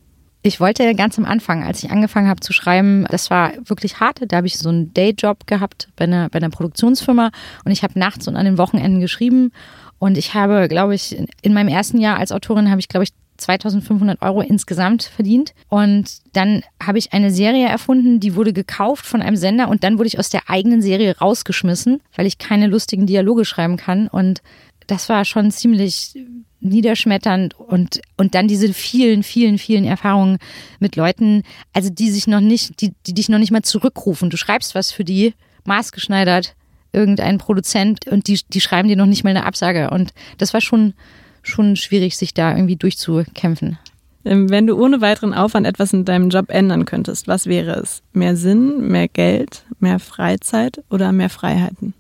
Ich 0.42 0.60
wollte 0.60 0.94
ganz 0.94 1.18
am 1.18 1.24
Anfang, 1.24 1.64
als 1.64 1.82
ich 1.82 1.90
angefangen 1.90 2.28
habe 2.28 2.40
zu 2.40 2.52
schreiben, 2.52 3.06
das 3.10 3.28
war 3.28 3.52
wirklich 3.64 3.98
hart. 3.98 4.20
Da 4.28 4.36
habe 4.36 4.46
ich 4.46 4.58
so 4.58 4.68
einen 4.68 4.94
Dayjob 4.94 5.46
gehabt 5.46 5.88
bei 5.96 6.04
einer, 6.04 6.28
bei 6.28 6.36
einer 6.38 6.50
Produktionsfirma 6.50 7.30
und 7.64 7.72
ich 7.72 7.82
habe 7.82 7.98
nachts 7.98 8.28
und 8.28 8.36
an 8.36 8.44
den 8.44 8.58
Wochenenden 8.58 9.00
geschrieben. 9.00 9.52
Und 9.98 10.16
ich 10.16 10.34
habe, 10.34 10.68
glaube 10.68 10.94
ich, 10.94 11.18
in 11.42 11.52
meinem 11.52 11.68
ersten 11.68 11.98
Jahr 11.98 12.18
als 12.18 12.30
Autorin 12.30 12.70
habe 12.70 12.80
ich, 12.80 12.88
glaube 12.88 13.04
ich, 13.04 13.10
2500 13.38 14.20
Euro 14.22 14.40
insgesamt 14.40 15.04
verdient. 15.04 15.54
Und 15.68 16.18
dann 16.34 16.62
habe 16.82 16.98
ich 16.98 17.12
eine 17.12 17.30
Serie 17.30 17.68
erfunden, 17.68 18.20
die 18.20 18.34
wurde 18.34 18.52
gekauft 18.52 19.06
von 19.06 19.22
einem 19.22 19.36
Sender 19.36 19.68
und 19.68 19.84
dann 19.84 19.98
wurde 19.98 20.08
ich 20.08 20.18
aus 20.18 20.28
der 20.28 20.48
eigenen 20.48 20.82
Serie 20.82 21.16
rausgeschmissen, 21.18 22.00
weil 22.14 22.26
ich 22.26 22.38
keine 22.38 22.66
lustigen 22.66 23.06
Dialoge 23.06 23.44
schreiben 23.44 23.76
kann. 23.76 24.08
Und 24.08 24.42
das 24.88 25.08
war 25.08 25.24
schon 25.24 25.52
ziemlich 25.52 26.14
niederschmetternd 26.60 27.58
und, 27.58 28.00
und 28.16 28.34
dann 28.34 28.48
diese 28.48 28.72
vielen, 28.72 29.22
vielen, 29.22 29.58
vielen 29.58 29.84
Erfahrungen 29.84 30.38
mit 30.80 30.96
Leuten, 30.96 31.44
also 31.72 31.88
die 31.88 32.10
sich 32.10 32.26
noch 32.26 32.40
nicht, 32.40 32.80
die, 32.80 32.94
die 33.06 33.14
dich 33.14 33.28
noch 33.28 33.38
nicht 33.38 33.52
mal 33.52 33.62
zurückrufen. 33.62 34.30
Du 34.30 34.36
schreibst 34.36 34.74
was 34.74 34.90
für 34.90 35.04
die, 35.04 35.34
maßgeschneidert, 35.64 36.56
irgendein 36.92 37.38
Produzent 37.38 38.08
und 38.08 38.26
die, 38.26 38.40
die 38.48 38.60
schreiben 38.60 38.88
dir 38.88 38.96
noch 38.96 39.06
nicht 39.06 39.22
mal 39.22 39.30
eine 39.30 39.46
Absage. 39.46 39.90
Und 39.90 40.12
das 40.38 40.52
war 40.52 40.60
schon, 40.60 40.94
schon 41.42 41.76
schwierig, 41.76 42.16
sich 42.16 42.34
da 42.34 42.56
irgendwie 42.56 42.76
durchzukämpfen. 42.76 43.78
Ähm, 44.24 44.50
wenn 44.50 44.66
du 44.66 44.82
ohne 44.82 45.00
weiteren 45.00 45.34
Aufwand 45.34 45.66
etwas 45.66 45.92
in 45.92 46.04
deinem 46.04 46.30
Job 46.30 46.50
ändern 46.50 46.86
könntest, 46.86 47.28
was 47.28 47.46
wäre 47.46 47.72
es? 47.72 48.02
Mehr 48.12 48.36
Sinn, 48.36 48.88
mehr 48.88 49.06
Geld, 49.06 49.64
mehr 49.78 50.00
Freizeit 50.00 50.82
oder 50.90 51.12
mehr 51.12 51.30
Freiheiten? 51.30 51.94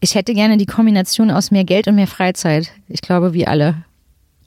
Ich 0.00 0.14
hätte 0.14 0.32
gerne 0.32 0.56
die 0.56 0.66
Kombination 0.66 1.30
aus 1.30 1.50
mehr 1.50 1.64
Geld 1.64 1.86
und 1.86 1.94
mehr 1.94 2.06
Freizeit. 2.06 2.72
Ich 2.88 3.02
glaube, 3.02 3.34
wie 3.34 3.46
alle. 3.46 3.84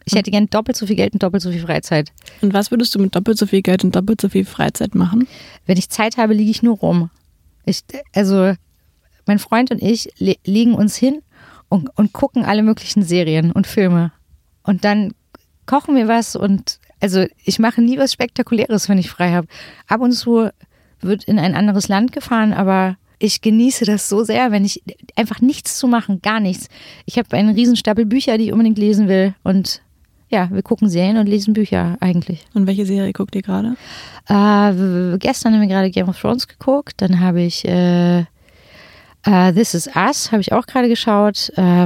Ich 0.06 0.14
hätte 0.14 0.32
gern 0.32 0.50
doppelt 0.50 0.76
so 0.76 0.88
viel 0.88 0.96
Geld 0.96 1.14
und 1.14 1.24
doppelt 1.24 1.44
so 1.44 1.52
viel 1.52 1.62
Freizeit. 1.62 2.12
Und 2.42 2.54
was 2.54 2.72
würdest 2.72 2.94
du 2.96 3.00
mit 3.00 3.16
doppelt 3.16 3.38
so 3.38 3.46
viel 3.46 3.62
Geld 3.62 3.84
und 3.84 3.96
doppelt 3.96 4.20
so 4.20 4.30
viel 4.30 4.46
Freizeit 4.46 4.96
machen? 4.96 5.28
Wenn 5.66 5.78
ich 5.78 5.90
Zeit 5.90 6.18
habe, 6.18 6.34
liege 6.34 6.52
ich 6.52 6.64
nur 6.64 6.78
rum. 6.78 7.10
Ich, 7.66 7.82
also, 8.14 8.54
mein 9.26 9.40
Freund 9.40 9.72
und 9.72 9.82
ich 9.82 10.10
le 10.18 10.36
legen 10.44 10.74
uns 10.74 10.96
hin 10.96 11.22
und, 11.70 11.90
und 11.98 12.14
gucken 12.14 12.44
alle 12.44 12.64
möglichen 12.64 13.04
Serien 13.04 13.52
und 13.52 13.68
Filme. 13.68 14.12
Und 14.64 14.84
dann 14.84 15.14
kochen 15.66 15.96
wir 15.96 16.08
was 16.08 16.36
und 16.36 16.80
also 17.00 17.26
ich 17.44 17.60
mache 17.60 17.82
nie 17.82 17.98
was 17.98 18.14
Spektakuläres, 18.14 18.90
wenn 18.90 18.98
ich 18.98 19.10
frei 19.10 19.32
habe. 19.32 19.48
Ab 19.88 20.02
und 20.02 20.12
zu 20.14 20.50
wird 21.02 21.26
in 21.26 21.40
ein 21.40 21.56
anderes 21.56 21.88
Land 21.88 22.12
gefahren, 22.12 22.54
aber 22.54 22.98
ich 23.20 23.42
genieße 23.42 23.86
das 23.86 24.10
so 24.10 24.24
sehr, 24.24 24.52
wenn 24.52 24.66
ich 24.66 24.84
einfach 25.16 25.42
nichts 25.42 25.78
zu 25.78 25.88
machen, 25.88 26.22
gar 26.22 26.40
nichts. 26.40 26.68
Ich 27.06 27.18
habe 27.18 27.36
einen 27.36 27.56
Riesenstapel 27.56 28.06
Bücher, 28.06 28.38
die 28.38 28.46
ich 28.46 28.52
unbedingt 28.52 28.78
lesen 28.78 29.08
will 29.08 29.34
und 29.44 29.82
ja, 30.30 30.50
wir 30.52 30.64
gucken 30.64 30.90
Serien 30.90 31.18
und 31.18 31.28
lesen 31.28 31.54
Bücher 31.54 31.96
eigentlich. 32.00 32.44
Und 32.56 32.66
welche 32.66 32.88
Serie 32.88 33.14
guckt 33.14 33.36
ihr 33.36 33.44
gerade? 33.44 33.76
Äh, 34.28 35.18
gestern 35.20 35.54
haben 35.54 35.62
wir 35.62 35.68
gerade 35.68 35.92
Game 35.92 36.10
of 36.10 36.20
Thrones 36.20 36.48
geguckt. 36.48 36.96
Dann 36.98 37.20
habe 37.20 37.44
ich 37.44 37.64
äh, 37.66 38.26
uh, 39.28 39.52
This 39.52 39.76
Is 39.76 39.90
Us, 39.96 40.32
habe 40.32 40.42
ich 40.42 40.52
auch 40.52 40.66
gerade 40.66 40.90
geschaut. 40.90 41.52
Äh, 41.56 41.86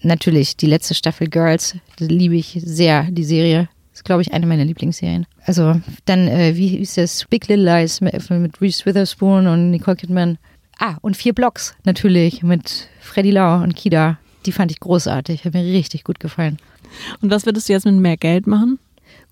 natürlich 0.00 0.56
die 0.56 0.66
letzte 0.66 0.94
Staffel 0.94 1.28
Girls, 1.28 1.76
die 1.98 2.06
liebe 2.06 2.36
ich 2.36 2.58
sehr, 2.64 3.04
die 3.10 3.24
Serie. 3.24 3.68
Das 3.92 4.00
ist, 4.00 4.04
glaube 4.04 4.22
ich, 4.22 4.32
eine 4.32 4.46
meiner 4.46 4.64
Lieblingsserien. 4.64 5.26
Also 5.44 5.80
dann, 6.06 6.26
äh, 6.26 6.56
wie 6.56 6.68
hieß 6.68 6.94
das? 6.94 7.26
Big 7.28 7.46
Little 7.48 7.64
Lies 7.64 8.00
mit, 8.00 8.30
mit 8.30 8.60
Reese 8.60 8.86
Witherspoon 8.86 9.46
und 9.46 9.70
Nicole 9.70 9.96
Kidman. 9.96 10.38
Ah, 10.78 10.96
und 11.02 11.16
vier 11.16 11.34
Blocks 11.34 11.74
natürlich 11.84 12.42
mit 12.42 12.88
Freddy 13.00 13.30
Lau 13.30 13.62
und 13.62 13.76
Kida. 13.76 14.18
Die 14.46 14.52
fand 14.52 14.70
ich 14.70 14.80
großartig, 14.80 15.44
hat 15.44 15.52
mir 15.52 15.64
richtig 15.64 16.04
gut 16.04 16.20
gefallen. 16.20 16.56
Und 17.20 17.30
was 17.30 17.44
würdest 17.44 17.68
du 17.68 17.74
jetzt 17.74 17.84
mit 17.84 17.94
mehr 17.94 18.16
Geld 18.16 18.46
machen? 18.46 18.78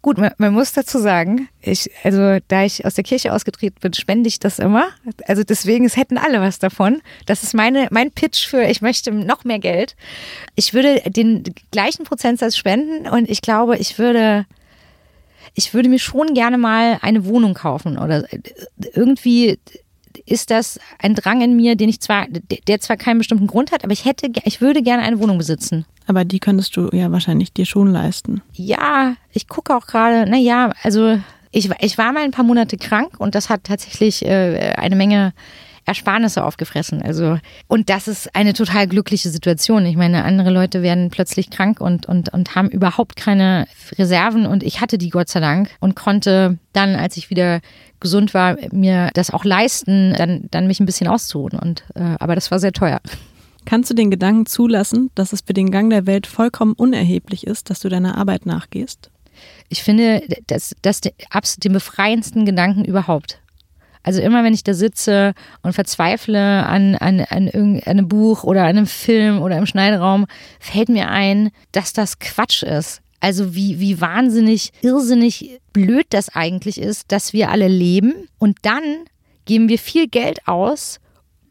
Gut, 0.02 0.16
man, 0.16 0.32
man, 0.38 0.54
muss 0.54 0.72
dazu 0.72 0.98
sagen, 0.98 1.48
ich, 1.60 1.90
also 2.04 2.38
da 2.48 2.64
ich 2.64 2.86
aus 2.86 2.94
der 2.94 3.04
Kirche 3.04 3.34
ausgetreten 3.34 3.76
bin, 3.80 3.92
spende 3.92 4.28
ich 4.28 4.38
das 4.38 4.58
immer. 4.58 4.88
Also 5.26 5.44
deswegen, 5.44 5.84
es 5.84 5.98
hätten 5.98 6.16
alle 6.16 6.40
was 6.40 6.58
davon. 6.58 7.02
Das 7.26 7.42
ist 7.42 7.52
meine, 7.52 7.86
mein 7.90 8.10
Pitch 8.10 8.46
für, 8.46 8.62
ich 8.62 8.80
möchte 8.80 9.12
noch 9.12 9.44
mehr 9.44 9.58
Geld. 9.58 9.96
Ich 10.54 10.72
würde 10.72 11.02
den 11.04 11.44
gleichen 11.70 12.04
Prozentsatz 12.04 12.56
spenden 12.56 13.06
und 13.08 13.28
ich 13.28 13.42
glaube, 13.42 13.76
ich 13.76 13.98
würde, 13.98 14.46
ich 15.54 15.74
würde 15.74 15.90
mir 15.90 15.98
schon 15.98 16.32
gerne 16.32 16.56
mal 16.56 16.98
eine 17.02 17.26
Wohnung 17.26 17.52
kaufen 17.52 17.98
oder 17.98 18.24
irgendwie 18.94 19.58
ist 20.26 20.50
das 20.50 20.78
ein 20.98 21.14
Drang 21.14 21.40
in 21.40 21.56
mir, 21.56 21.76
den 21.76 21.88
ich 21.88 22.00
zwar, 22.00 22.26
der 22.68 22.80
zwar 22.80 22.96
keinen 22.96 23.18
bestimmten 23.18 23.46
Grund 23.46 23.72
hat, 23.72 23.84
aber 23.84 23.92
ich 23.92 24.04
hätte, 24.04 24.30
ich 24.44 24.60
würde 24.60 24.82
gerne 24.82 25.02
eine 25.02 25.18
Wohnung 25.20 25.38
besitzen. 25.38 25.84
Aber 26.06 26.24
die 26.24 26.40
könntest 26.40 26.76
du 26.76 26.88
ja 26.92 27.12
wahrscheinlich 27.12 27.52
dir 27.52 27.66
schon 27.66 27.92
leisten. 27.92 28.42
Ja, 28.52 29.14
ich 29.32 29.48
gucke 29.48 29.74
auch 29.76 29.86
gerade, 29.86 30.28
naja, 30.28 30.72
also 30.82 31.18
ich, 31.52 31.70
ich 31.80 31.98
war 31.98 32.12
mal 32.12 32.22
ein 32.22 32.30
paar 32.30 32.44
Monate 32.44 32.76
krank 32.76 33.18
und 33.18 33.34
das 33.34 33.48
hat 33.48 33.64
tatsächlich 33.64 34.24
äh, 34.24 34.74
eine 34.76 34.96
Menge 34.96 35.32
Ersparnisse 35.90 36.44
aufgefressen. 36.44 37.02
Also, 37.02 37.38
und 37.66 37.90
das 37.90 38.06
ist 38.06 38.34
eine 38.36 38.52
total 38.52 38.86
glückliche 38.86 39.28
Situation. 39.28 39.84
Ich 39.86 39.96
meine, 39.96 40.24
andere 40.24 40.50
Leute 40.50 40.82
werden 40.82 41.10
plötzlich 41.10 41.50
krank 41.50 41.80
und, 41.80 42.06
und, 42.06 42.32
und 42.32 42.54
haben 42.54 42.68
überhaupt 42.68 43.16
keine 43.16 43.66
Reserven 43.98 44.46
und 44.46 44.62
ich 44.62 44.80
hatte 44.80 44.98
die 44.98 45.10
Gott 45.10 45.28
sei 45.28 45.40
Dank 45.40 45.70
und 45.80 45.96
konnte 45.96 46.58
dann, 46.72 46.94
als 46.94 47.16
ich 47.16 47.28
wieder 47.28 47.60
gesund 47.98 48.32
war, 48.34 48.56
mir 48.70 49.10
das 49.14 49.30
auch 49.30 49.44
leisten, 49.44 50.14
dann, 50.16 50.44
dann 50.50 50.68
mich 50.68 50.78
ein 50.78 50.86
bisschen 50.86 51.08
auszuruhen. 51.08 51.58
Und, 51.58 51.84
äh, 51.96 52.16
aber 52.20 52.36
das 52.36 52.50
war 52.52 52.60
sehr 52.60 52.72
teuer. 52.72 53.00
Kannst 53.64 53.90
du 53.90 53.94
den 53.94 54.10
Gedanken 54.10 54.46
zulassen, 54.46 55.10
dass 55.16 55.32
es 55.32 55.42
für 55.42 55.52
den 55.52 55.72
Gang 55.72 55.90
der 55.90 56.06
Welt 56.06 56.28
vollkommen 56.28 56.72
unerheblich 56.72 57.46
ist, 57.46 57.68
dass 57.68 57.80
du 57.80 57.88
deiner 57.88 58.16
Arbeit 58.16 58.46
nachgehst? 58.46 59.10
Ich 59.68 59.82
finde, 59.82 60.22
das, 60.46 60.74
das 60.82 61.00
absolut 61.30 61.64
den 61.64 61.72
befreiendsten 61.72 62.46
Gedanken 62.46 62.84
überhaupt. 62.84 63.39
Also 64.02 64.20
immer, 64.20 64.44
wenn 64.44 64.54
ich 64.54 64.64
da 64.64 64.72
sitze 64.72 65.34
und 65.62 65.74
verzweifle 65.74 66.66
an, 66.66 66.94
an, 66.94 67.20
an 67.20 67.48
irgendeinem 67.48 68.08
Buch 68.08 68.44
oder 68.44 68.64
einem 68.64 68.86
Film 68.86 69.42
oder 69.42 69.58
im 69.58 69.66
Schneideraum, 69.66 70.26
fällt 70.58 70.88
mir 70.88 71.10
ein, 71.10 71.50
dass 71.72 71.92
das 71.92 72.18
Quatsch 72.18 72.62
ist. 72.62 73.02
Also 73.20 73.54
wie, 73.54 73.78
wie 73.78 74.00
wahnsinnig, 74.00 74.72
irrsinnig 74.80 75.60
blöd 75.72 76.06
das 76.10 76.34
eigentlich 76.34 76.80
ist, 76.80 77.12
dass 77.12 77.34
wir 77.34 77.50
alle 77.50 77.68
leben. 77.68 78.28
Und 78.38 78.58
dann 78.62 78.82
geben 79.44 79.68
wir 79.68 79.78
viel 79.78 80.08
Geld 80.08 80.48
aus, 80.48 81.00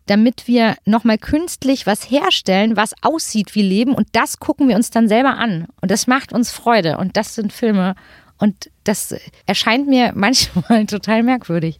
damit 0.07 0.47
wir 0.47 0.75
nochmal 0.85 1.19
künstlich 1.19 1.85
was 1.85 2.09
herstellen, 2.09 2.75
was 2.75 2.95
aussieht 3.03 3.53
wie 3.53 3.61
Leben. 3.61 3.93
Und 3.93 4.07
das 4.13 4.39
gucken 4.39 4.67
wir 4.67 4.75
uns 4.75 4.89
dann 4.89 5.07
selber 5.07 5.37
an. 5.37 5.67
Und 5.81 5.91
das 5.91 6.07
macht 6.07 6.33
uns 6.33 6.49
Freude. 6.49 6.97
Und 6.97 7.15
das 7.15 7.35
sind 7.35 7.53
Filme. 7.53 7.93
Und 8.39 8.71
das 8.83 9.15
erscheint 9.45 9.87
mir 9.87 10.13
manchmal 10.15 10.87
total 10.87 11.21
merkwürdig. 11.21 11.79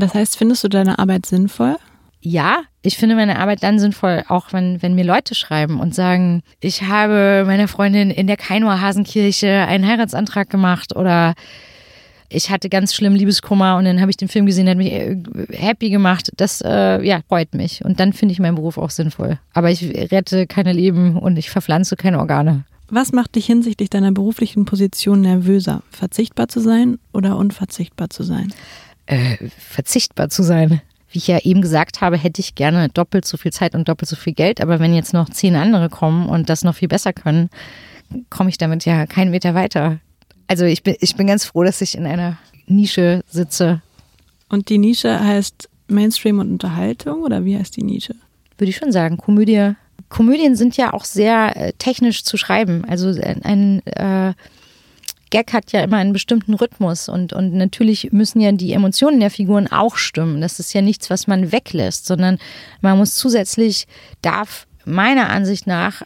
Das 0.00 0.14
heißt, 0.14 0.36
findest 0.36 0.64
du 0.64 0.68
deine 0.68 0.98
Arbeit 0.98 1.26
sinnvoll? 1.26 1.76
Ja, 2.22 2.62
ich 2.82 2.98
finde 2.98 3.14
meine 3.14 3.38
Arbeit 3.38 3.62
dann 3.62 3.78
sinnvoll, 3.78 4.24
auch 4.28 4.52
wenn, 4.52 4.82
wenn 4.82 4.94
mir 4.94 5.04
Leute 5.04 5.34
schreiben 5.34 5.80
und 5.80 5.94
sagen, 5.94 6.42
ich 6.60 6.82
habe 6.82 7.44
meiner 7.46 7.66
Freundin 7.66 8.10
in 8.10 8.26
der 8.26 8.36
Kainoer 8.36 8.80
Hasenkirche 8.80 9.48
einen 9.48 9.86
Heiratsantrag 9.86 10.50
gemacht 10.50 10.94
oder 10.94 11.34
ich 12.28 12.50
hatte 12.50 12.68
ganz 12.68 12.94
schlimm 12.94 13.14
Liebeskummer 13.14 13.76
und 13.76 13.86
dann 13.86 14.00
habe 14.00 14.10
ich 14.10 14.16
den 14.16 14.28
Film 14.28 14.46
gesehen, 14.46 14.66
der 14.66 14.72
hat 14.72 14.78
mich 14.78 14.92
äh, 14.92 15.16
happy 15.50 15.90
gemacht. 15.90 16.30
Das 16.36 16.62
äh, 16.64 17.02
ja, 17.02 17.20
freut 17.26 17.54
mich. 17.54 17.84
Und 17.84 18.00
dann 18.00 18.12
finde 18.12 18.32
ich 18.32 18.38
meinen 18.38 18.54
Beruf 18.54 18.78
auch 18.78 18.90
sinnvoll. 18.90 19.38
Aber 19.52 19.70
ich 19.70 19.82
rette 20.12 20.46
keine 20.46 20.72
Leben 20.72 21.16
und 21.16 21.38
ich 21.38 21.50
verpflanze 21.50 21.96
keine 21.96 22.18
Organe. 22.18 22.64
Was 22.88 23.12
macht 23.12 23.34
dich 23.34 23.46
hinsichtlich 23.46 23.90
deiner 23.90 24.12
beruflichen 24.12 24.64
Position 24.64 25.20
nervöser? 25.22 25.82
Verzichtbar 25.90 26.48
zu 26.48 26.60
sein 26.60 26.98
oder 27.12 27.36
unverzichtbar 27.36 28.10
zu 28.10 28.22
sein? 28.22 28.52
Äh, 29.10 29.48
verzichtbar 29.58 30.28
zu 30.28 30.44
sein. 30.44 30.82
Wie 31.10 31.18
ich 31.18 31.26
ja 31.26 31.38
eben 31.40 31.62
gesagt 31.62 32.00
habe, 32.00 32.16
hätte 32.16 32.40
ich 32.40 32.54
gerne 32.54 32.88
doppelt 32.90 33.24
so 33.24 33.36
viel 33.36 33.52
Zeit 33.52 33.74
und 33.74 33.88
doppelt 33.88 34.08
so 34.08 34.14
viel 34.14 34.34
Geld. 34.34 34.60
Aber 34.60 34.78
wenn 34.78 34.94
jetzt 34.94 35.12
noch 35.12 35.28
zehn 35.28 35.56
andere 35.56 35.88
kommen 35.88 36.28
und 36.28 36.48
das 36.48 36.62
noch 36.62 36.76
viel 36.76 36.86
besser 36.86 37.12
können, 37.12 37.50
komme 38.30 38.50
ich 38.50 38.58
damit 38.58 38.84
ja 38.84 39.06
keinen 39.06 39.32
Meter 39.32 39.56
weiter. 39.56 39.98
Also 40.46 40.64
ich 40.64 40.84
bin, 40.84 40.94
ich 41.00 41.16
bin 41.16 41.26
ganz 41.26 41.44
froh, 41.44 41.64
dass 41.64 41.80
ich 41.80 41.96
in 41.96 42.06
einer 42.06 42.38
Nische 42.68 43.24
sitze. 43.28 43.82
Und 44.48 44.68
die 44.68 44.78
Nische 44.78 45.18
heißt 45.18 45.68
Mainstream 45.88 46.38
und 46.38 46.52
Unterhaltung 46.52 47.22
oder 47.22 47.44
wie 47.44 47.58
heißt 47.58 47.76
die 47.76 47.82
Nische? 47.82 48.14
Würde 48.58 48.70
ich 48.70 48.76
schon 48.76 48.92
sagen, 48.92 49.16
Komödie. 49.16 49.72
Komödien 50.08 50.54
sind 50.54 50.76
ja 50.76 50.92
auch 50.92 51.04
sehr 51.04 51.56
äh, 51.56 51.72
technisch 51.72 52.22
zu 52.22 52.36
schreiben. 52.36 52.84
Also 52.84 53.08
ein, 53.08 53.42
ein 53.42 53.86
äh, 53.86 54.34
Gag 55.30 55.52
hat 55.52 55.72
ja 55.72 55.82
immer 55.82 55.96
einen 55.96 56.12
bestimmten 56.12 56.54
Rhythmus 56.54 57.08
und, 57.08 57.32
und 57.32 57.54
natürlich 57.54 58.12
müssen 58.12 58.40
ja 58.40 58.52
die 58.52 58.72
Emotionen 58.72 59.20
der 59.20 59.30
Figuren 59.30 59.68
auch 59.68 59.96
stimmen. 59.96 60.40
Das 60.40 60.58
ist 60.58 60.72
ja 60.72 60.82
nichts, 60.82 61.08
was 61.08 61.26
man 61.26 61.52
weglässt, 61.52 62.06
sondern 62.06 62.38
man 62.80 62.98
muss 62.98 63.14
zusätzlich, 63.14 63.86
darf 64.22 64.66
meiner 64.84 65.30
Ansicht 65.30 65.66
nach 65.66 66.02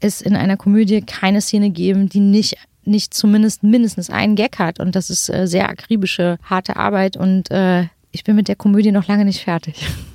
es 0.00 0.20
in 0.20 0.36
einer 0.36 0.56
Komödie 0.56 1.02
keine 1.02 1.40
Szene 1.40 1.70
geben, 1.70 2.08
die 2.08 2.20
nicht 2.20 2.56
nicht 2.88 3.14
zumindest 3.14 3.62
mindestens 3.62 4.10
einen 4.10 4.34
Gag 4.34 4.58
hat. 4.58 4.80
Und 4.80 4.96
das 4.96 5.10
ist 5.10 5.28
äh, 5.28 5.46
sehr 5.46 5.68
akribische, 5.68 6.38
harte 6.42 6.76
Arbeit. 6.76 7.16
Und 7.16 7.50
äh, 7.50 7.84
ich 8.10 8.24
bin 8.24 8.34
mit 8.34 8.48
der 8.48 8.56
Komödie 8.56 8.92
noch 8.92 9.06
lange 9.06 9.24
nicht 9.24 9.42
fertig. 9.42 9.86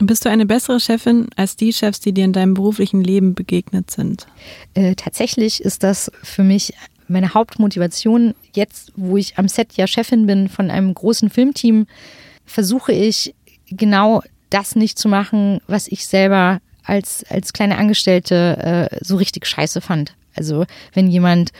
Bist 0.00 0.24
du 0.24 0.28
eine 0.28 0.46
bessere 0.46 0.80
Chefin 0.80 1.28
als 1.36 1.56
die 1.56 1.72
Chefs, 1.72 2.00
die 2.00 2.12
dir 2.12 2.24
in 2.24 2.32
deinem 2.32 2.54
beruflichen 2.54 3.02
Leben 3.02 3.34
begegnet 3.34 3.90
sind? 3.90 4.26
Äh, 4.74 4.96
tatsächlich 4.96 5.62
ist 5.62 5.84
das 5.84 6.10
für 6.22 6.42
mich 6.42 6.74
meine 7.06 7.34
Hauptmotivation. 7.34 8.34
Jetzt, 8.54 8.92
wo 8.96 9.16
ich 9.16 9.38
am 9.38 9.46
Set 9.46 9.74
ja 9.74 9.86
Chefin 9.86 10.26
bin 10.26 10.48
von 10.48 10.70
einem 10.70 10.92
großen 10.92 11.30
Filmteam, 11.30 11.86
versuche 12.44 12.92
ich 12.92 13.34
genau 13.66 14.22
das 14.50 14.74
nicht 14.74 14.98
zu 14.98 15.08
machen, 15.08 15.60
was 15.68 15.86
ich 15.86 16.06
selber 16.06 16.60
als, 16.82 17.24
als 17.30 17.52
kleine 17.52 17.78
Angestellte 17.78 18.90
äh, 18.90 18.98
so 19.00 19.16
richtig 19.16 19.46
scheiße 19.46 19.80
fand. 19.80 20.14
Also 20.34 20.66
wenn 20.92 21.08
jemand 21.08 21.52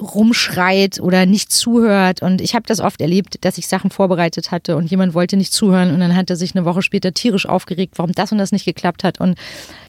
rumschreit 0.00 1.00
oder 1.00 1.26
nicht 1.26 1.52
zuhört. 1.52 2.22
Und 2.22 2.40
ich 2.40 2.54
habe 2.54 2.66
das 2.66 2.80
oft 2.80 3.00
erlebt, 3.00 3.44
dass 3.44 3.58
ich 3.58 3.66
Sachen 3.66 3.90
vorbereitet 3.90 4.50
hatte 4.50 4.76
und 4.76 4.90
jemand 4.90 5.14
wollte 5.14 5.36
nicht 5.36 5.52
zuhören 5.52 5.92
und 5.92 6.00
dann 6.00 6.16
hat 6.16 6.30
er 6.30 6.36
sich 6.36 6.54
eine 6.54 6.64
Woche 6.64 6.82
später 6.82 7.12
tierisch 7.12 7.46
aufgeregt, 7.46 7.94
warum 7.96 8.12
das 8.12 8.32
und 8.32 8.38
das 8.38 8.52
nicht 8.52 8.64
geklappt 8.64 9.04
hat. 9.04 9.20
Und 9.20 9.38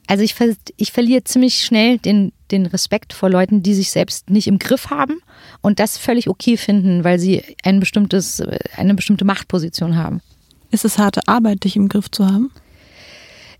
also 0.07 0.23
ich, 0.23 0.35
ich 0.77 0.91
verliere 0.91 1.23
ziemlich 1.23 1.63
schnell 1.63 1.97
den, 1.97 2.31
den 2.51 2.65
Respekt 2.65 3.13
vor 3.13 3.29
Leuten, 3.29 3.61
die 3.61 3.73
sich 3.73 3.91
selbst 3.91 4.29
nicht 4.29 4.47
im 4.47 4.59
Griff 4.59 4.89
haben 4.89 5.21
und 5.61 5.79
das 5.79 5.97
völlig 5.97 6.29
okay 6.29 6.57
finden, 6.57 7.03
weil 7.03 7.19
sie 7.19 7.43
ein 7.63 7.79
bestimmtes, 7.79 8.41
eine 8.75 8.95
bestimmte 8.95 9.25
Machtposition 9.25 9.95
haben. 9.95 10.21
Ist 10.71 10.85
es 10.85 10.97
harte 10.97 11.27
Arbeit, 11.27 11.63
dich 11.63 11.75
im 11.75 11.89
Griff 11.89 12.09
zu 12.11 12.25
haben? 12.25 12.51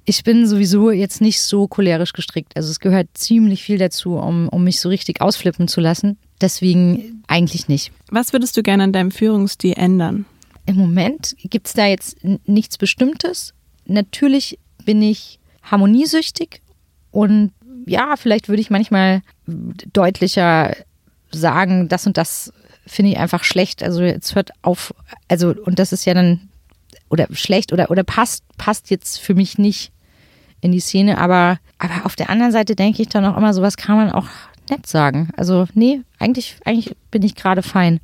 Ich 0.09 0.23
bin 0.23 0.47
sowieso 0.47 0.89
jetzt 0.89 1.21
nicht 1.21 1.39
so 1.39 1.67
cholerisch 1.67 2.13
gestrickt. 2.13 2.57
Also 2.57 2.71
es 2.71 2.79
gehört 2.79 3.09
ziemlich 3.13 3.61
viel 3.61 3.77
dazu, 3.77 4.15
um, 4.15 4.49
um 4.49 4.63
mich 4.63 4.79
so 4.79 4.89
richtig 4.89 5.21
ausflippen 5.21 5.67
zu 5.67 5.81
lassen. 5.81 6.17
Deswegen 6.41 7.21
eigentlich 7.27 7.67
nicht. 7.67 7.91
Was 8.09 8.33
würdest 8.33 8.57
du 8.57 8.63
gerne 8.63 8.85
an 8.85 8.91
deinem 8.91 9.11
Führungsstil 9.11 9.73
ändern? 9.77 10.25
Im 10.65 10.77
Moment 10.77 11.35
gibt 11.43 11.67
es 11.67 11.73
da 11.73 11.85
jetzt 11.85 12.17
nichts 12.47 12.79
Bestimmtes. 12.79 13.53
Natürlich 13.85 14.57
bin 14.83 15.03
ich 15.03 15.39
harmoniesüchtig 15.61 16.63
und 17.11 17.51
ja, 17.85 18.15
vielleicht 18.17 18.49
würde 18.49 18.61
ich 18.61 18.71
manchmal 18.71 19.21
deutlicher 19.45 20.75
sagen, 21.31 21.87
das 21.87 22.07
und 22.07 22.17
das 22.17 22.51
finde 22.87 23.11
ich 23.11 23.19
einfach 23.19 23.43
schlecht. 23.43 23.83
Also 23.83 24.01
jetzt 24.01 24.33
hört 24.33 24.49
auf, 24.63 24.91
also 25.27 25.53
und 25.65 25.77
das 25.77 25.93
ist 25.93 26.05
ja 26.05 26.15
dann 26.15 26.49
oder 27.09 27.27
schlecht 27.31 27.73
oder 27.73 27.91
oder 27.91 28.03
passt 28.03 28.43
passt 28.57 28.89
jetzt 28.89 29.19
für 29.19 29.35
mich 29.35 29.59
nicht 29.59 29.91
in 30.61 30.71
die 30.71 30.79
Szene. 30.79 31.17
Aber, 31.17 31.57
aber 31.77 32.05
auf 32.05 32.15
der 32.15 32.29
anderen 32.29 32.51
Seite 32.51 32.75
denke 32.75 33.01
ich 33.01 33.09
dann 33.09 33.25
auch 33.25 33.37
immer, 33.37 33.53
sowas 33.53 33.77
kann 33.77 33.97
man 33.97 34.11
auch 34.11 34.27
nett 34.69 34.85
sagen. 34.85 35.29
Also, 35.35 35.67
nee, 35.73 36.01
eigentlich, 36.19 36.57
eigentlich 36.65 36.95
bin 37.11 37.23
ich 37.23 37.35
gerade 37.35 37.63
fein. 37.63 37.99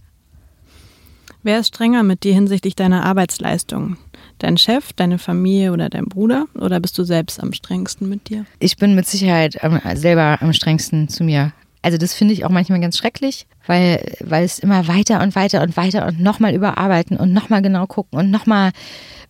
Wer 1.43 1.59
ist 1.59 1.67
strenger 1.67 2.01
mit 2.01 2.23
dir 2.23 2.33
hinsichtlich 2.33 2.75
deiner 2.75 3.05
Arbeitsleistung? 3.05 3.97
Dein 4.39 4.57
Chef, 4.57 4.93
deine 4.93 5.19
Familie 5.19 5.73
oder 5.73 5.89
dein 5.89 6.05
Bruder? 6.05 6.47
Oder 6.55 6.79
bist 6.79 6.97
du 6.97 7.03
selbst 7.03 7.39
am 7.39 7.53
strengsten 7.53 8.09
mit 8.09 8.29
dir? 8.29 8.45
Ich 8.57 8.77
bin 8.77 8.95
mit 8.95 9.05
Sicherheit 9.05 9.57
ähm, 9.61 9.79
selber 9.93 10.39
am 10.41 10.53
strengsten 10.53 11.07
zu 11.07 11.23
mir. 11.23 11.53
Also 11.83 11.99
das 11.99 12.15
finde 12.15 12.33
ich 12.33 12.45
auch 12.45 12.49
manchmal 12.49 12.79
ganz 12.79 12.97
schrecklich, 12.97 13.45
weil, 13.67 14.03
weil 14.21 14.43
es 14.43 14.57
immer 14.57 14.87
weiter 14.87 15.21
und 15.21 15.35
weiter 15.35 15.61
und 15.61 15.77
weiter 15.77 16.07
und 16.07 16.19
nochmal 16.19 16.55
überarbeiten 16.55 17.15
und 17.15 17.31
nochmal 17.31 17.61
genau 17.61 17.85
gucken 17.85 18.17
und 18.17 18.31
nochmal 18.31 18.71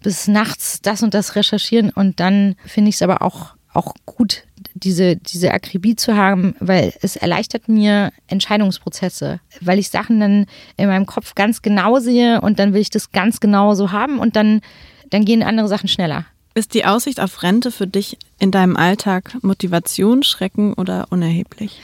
bis 0.05 0.27
nachts 0.27 0.81
das 0.83 1.01
und 1.01 1.15
das 1.15 1.35
recherchieren 1.35 1.89
und 1.89 2.19
dann 2.19 2.55
finde 2.63 2.89
ich 2.89 2.95
es 2.95 3.01
aber 3.01 3.23
auch, 3.23 3.55
auch 3.73 3.95
gut, 4.05 4.43
diese, 4.75 5.15
diese 5.15 5.51
Akribie 5.51 5.95
zu 5.95 6.15
haben, 6.15 6.55
weil 6.59 6.93
es 7.01 7.15
erleichtert 7.15 7.67
mir 7.67 8.11
Entscheidungsprozesse, 8.27 9.39
weil 9.61 9.79
ich 9.79 9.89
Sachen 9.89 10.19
dann 10.19 10.45
in 10.77 10.87
meinem 10.87 11.07
Kopf 11.07 11.33
ganz 11.33 11.63
genau 11.63 11.97
sehe 11.97 12.39
und 12.39 12.59
dann 12.59 12.73
will 12.73 12.81
ich 12.81 12.91
das 12.91 13.11
ganz 13.11 13.39
genau 13.39 13.73
so 13.73 13.91
haben 13.91 14.19
und 14.19 14.35
dann, 14.35 14.61
dann 15.09 15.25
gehen 15.25 15.41
andere 15.41 15.67
Sachen 15.67 15.89
schneller. 15.89 16.25
Ist 16.53 16.75
die 16.75 16.85
Aussicht 16.85 17.19
auf 17.19 17.41
Rente 17.41 17.71
für 17.71 17.87
dich 17.87 18.19
in 18.37 18.51
deinem 18.51 18.77
Alltag 18.77 19.35
Motivation, 19.41 20.21
Schrecken 20.21 20.73
oder 20.73 21.07
unerheblich? 21.09 21.79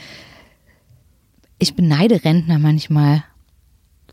Ich 1.58 1.74
beneide 1.74 2.24
Rentner 2.24 2.60
manchmal. 2.60 3.24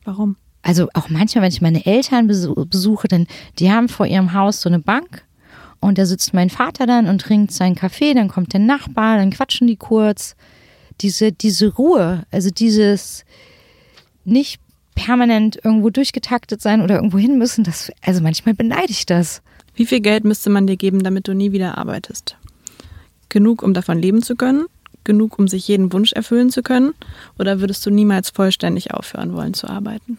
Warum? 0.03 0.35
Also 0.61 0.89
auch 0.93 1.09
manchmal, 1.09 1.43
wenn 1.43 1.51
ich 1.51 1.61
meine 1.61 1.85
Eltern 1.85 2.27
besuche, 2.27 3.07
dann 3.07 3.27
die 3.59 3.71
haben 3.71 3.89
vor 3.89 4.05
ihrem 4.05 4.33
Haus 4.33 4.61
so 4.61 4.69
eine 4.69 4.79
Bank 4.79 5.25
und 5.79 5.97
da 5.97 6.05
sitzt 6.05 6.33
mein 6.33 6.49
Vater 6.49 6.85
dann 6.85 7.07
und 7.07 7.21
trinkt 7.21 7.51
seinen 7.51 7.75
Kaffee, 7.75 8.13
dann 8.13 8.27
kommt 8.27 8.53
der 8.53 8.59
Nachbar, 8.59 9.17
dann 9.17 9.31
quatschen 9.31 9.67
die 9.67 9.77
kurz. 9.77 10.35
Diese, 11.01 11.31
diese 11.31 11.73
Ruhe, 11.73 12.25
also 12.29 12.49
dieses 12.49 13.23
nicht 14.25 14.59
permanent 14.95 15.57
irgendwo 15.63 15.89
durchgetaktet 15.89 16.61
sein 16.61 16.81
oder 16.81 16.95
irgendwo 16.95 17.17
hin 17.17 17.37
müssen, 17.37 17.63
das, 17.63 17.89
also 18.01 18.21
manchmal 18.21 18.53
beneide 18.53 18.91
ich 18.91 19.05
das. 19.05 19.41
Wie 19.75 19.85
viel 19.85 20.01
Geld 20.01 20.25
müsste 20.25 20.49
man 20.49 20.67
dir 20.67 20.75
geben, 20.75 21.03
damit 21.03 21.29
du 21.29 21.33
nie 21.33 21.53
wieder 21.53 21.77
arbeitest? 21.77 22.35
Genug, 23.29 23.63
um 23.63 23.73
davon 23.73 23.97
leben 23.97 24.21
zu 24.21 24.35
können? 24.35 24.65
Genug, 25.05 25.39
um 25.39 25.47
sich 25.47 25.69
jeden 25.69 25.93
Wunsch 25.93 26.11
erfüllen 26.11 26.49
zu 26.49 26.63
können? 26.63 26.93
Oder 27.37 27.61
würdest 27.61 27.85
du 27.85 27.91
niemals 27.91 28.29
vollständig 28.29 28.93
aufhören 28.93 29.33
wollen 29.33 29.53
zu 29.53 29.69
arbeiten? 29.69 30.17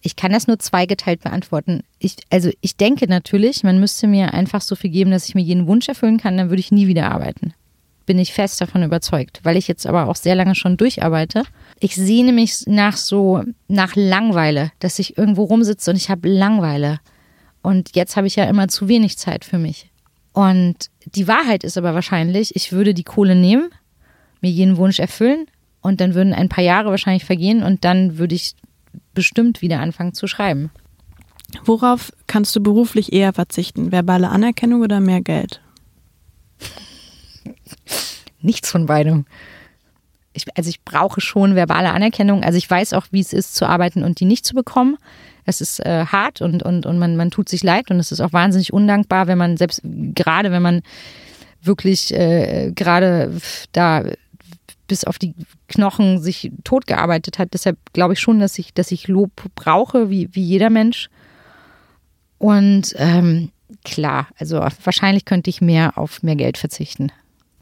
Ich 0.00 0.16
kann 0.16 0.32
das 0.32 0.46
nur 0.46 0.58
zweigeteilt 0.58 1.22
beantworten. 1.22 1.82
Ich, 1.98 2.16
also 2.30 2.50
ich 2.60 2.76
denke 2.76 3.08
natürlich, 3.08 3.64
man 3.64 3.80
müsste 3.80 4.06
mir 4.06 4.32
einfach 4.32 4.60
so 4.60 4.76
viel 4.76 4.90
geben, 4.90 5.10
dass 5.10 5.28
ich 5.28 5.34
mir 5.34 5.42
jeden 5.42 5.66
Wunsch 5.66 5.88
erfüllen 5.88 6.18
kann, 6.18 6.36
dann 6.36 6.50
würde 6.50 6.60
ich 6.60 6.70
nie 6.70 6.86
wieder 6.86 7.10
arbeiten. 7.10 7.52
Bin 8.06 8.18
ich 8.18 8.32
fest 8.32 8.60
davon 8.60 8.82
überzeugt, 8.82 9.40
weil 9.42 9.56
ich 9.56 9.68
jetzt 9.68 9.86
aber 9.86 10.08
auch 10.08 10.16
sehr 10.16 10.34
lange 10.34 10.54
schon 10.54 10.76
durcharbeite. 10.76 11.42
Ich 11.80 11.96
sehne 11.96 12.32
mich 12.32 12.62
nach 12.66 12.96
so, 12.96 13.42
nach 13.66 13.96
Langweile, 13.96 14.70
dass 14.78 14.98
ich 14.98 15.18
irgendwo 15.18 15.44
rumsitze 15.44 15.90
und 15.90 15.96
ich 15.96 16.08
habe 16.08 16.28
Langweile. 16.28 17.00
Und 17.60 17.94
jetzt 17.96 18.16
habe 18.16 18.26
ich 18.26 18.36
ja 18.36 18.44
immer 18.44 18.68
zu 18.68 18.88
wenig 18.88 19.18
Zeit 19.18 19.44
für 19.44 19.58
mich. 19.58 19.90
Und 20.32 20.90
die 21.04 21.26
Wahrheit 21.26 21.64
ist 21.64 21.76
aber 21.76 21.94
wahrscheinlich, 21.94 22.54
ich 22.54 22.72
würde 22.72 22.94
die 22.94 23.02
Kohle 23.02 23.34
nehmen, 23.34 23.70
mir 24.40 24.50
jeden 24.50 24.76
Wunsch 24.76 25.00
erfüllen 25.00 25.46
und 25.80 26.00
dann 26.00 26.14
würden 26.14 26.32
ein 26.32 26.48
paar 26.48 26.64
Jahre 26.64 26.90
wahrscheinlich 26.90 27.24
vergehen 27.24 27.62
und 27.62 27.84
dann 27.84 28.18
würde 28.18 28.34
ich 28.34 28.54
bestimmt 29.18 29.62
wieder 29.62 29.80
anfangen 29.80 30.14
zu 30.14 30.28
schreiben. 30.28 30.70
Worauf 31.64 32.12
kannst 32.28 32.54
du 32.54 32.62
beruflich 32.62 33.12
eher 33.12 33.32
verzichten? 33.32 33.90
Verbale 33.90 34.28
Anerkennung 34.28 34.80
oder 34.80 35.00
mehr 35.00 35.20
Geld? 35.20 35.60
Nichts 38.40 38.70
von 38.70 38.86
beidem. 38.86 39.26
Ich, 40.34 40.44
also 40.56 40.70
ich 40.70 40.84
brauche 40.84 41.20
schon 41.20 41.56
verbale 41.56 41.90
Anerkennung. 41.90 42.44
Also 42.44 42.58
ich 42.58 42.70
weiß 42.70 42.92
auch, 42.92 43.06
wie 43.10 43.18
es 43.18 43.32
ist 43.32 43.56
zu 43.56 43.66
arbeiten 43.66 44.04
und 44.04 44.20
die 44.20 44.24
nicht 44.24 44.46
zu 44.46 44.54
bekommen. 44.54 44.98
Es 45.44 45.60
ist 45.60 45.84
äh, 45.84 46.06
hart 46.06 46.40
und, 46.40 46.62
und, 46.62 46.86
und 46.86 47.00
man, 47.00 47.16
man 47.16 47.32
tut 47.32 47.48
sich 47.48 47.64
leid 47.64 47.90
und 47.90 47.98
es 47.98 48.12
ist 48.12 48.20
auch 48.20 48.32
wahnsinnig 48.32 48.72
undankbar, 48.72 49.26
wenn 49.26 49.38
man 49.38 49.56
selbst, 49.56 49.80
gerade 49.82 50.52
wenn 50.52 50.62
man 50.62 50.82
wirklich 51.60 52.14
äh, 52.14 52.70
gerade 52.70 53.32
da 53.72 54.04
bis 54.88 55.04
auf 55.04 55.18
die 55.18 55.34
Knochen 55.68 56.20
sich 56.20 56.50
totgearbeitet 56.64 57.38
hat. 57.38 57.52
Deshalb 57.52 57.78
glaube 57.92 58.14
ich 58.14 58.20
schon, 58.20 58.40
dass 58.40 58.58
ich, 58.58 58.74
dass 58.74 58.90
ich 58.90 59.06
Lob 59.06 59.30
brauche, 59.54 60.10
wie, 60.10 60.28
wie 60.32 60.42
jeder 60.42 60.70
Mensch. 60.70 61.08
Und 62.38 62.94
ähm, 62.96 63.50
klar, 63.84 64.28
also 64.38 64.58
wahrscheinlich 64.82 65.24
könnte 65.24 65.50
ich 65.50 65.60
mehr 65.60 65.96
auf 65.96 66.22
mehr 66.22 66.36
Geld 66.36 66.58
verzichten. 66.58 67.12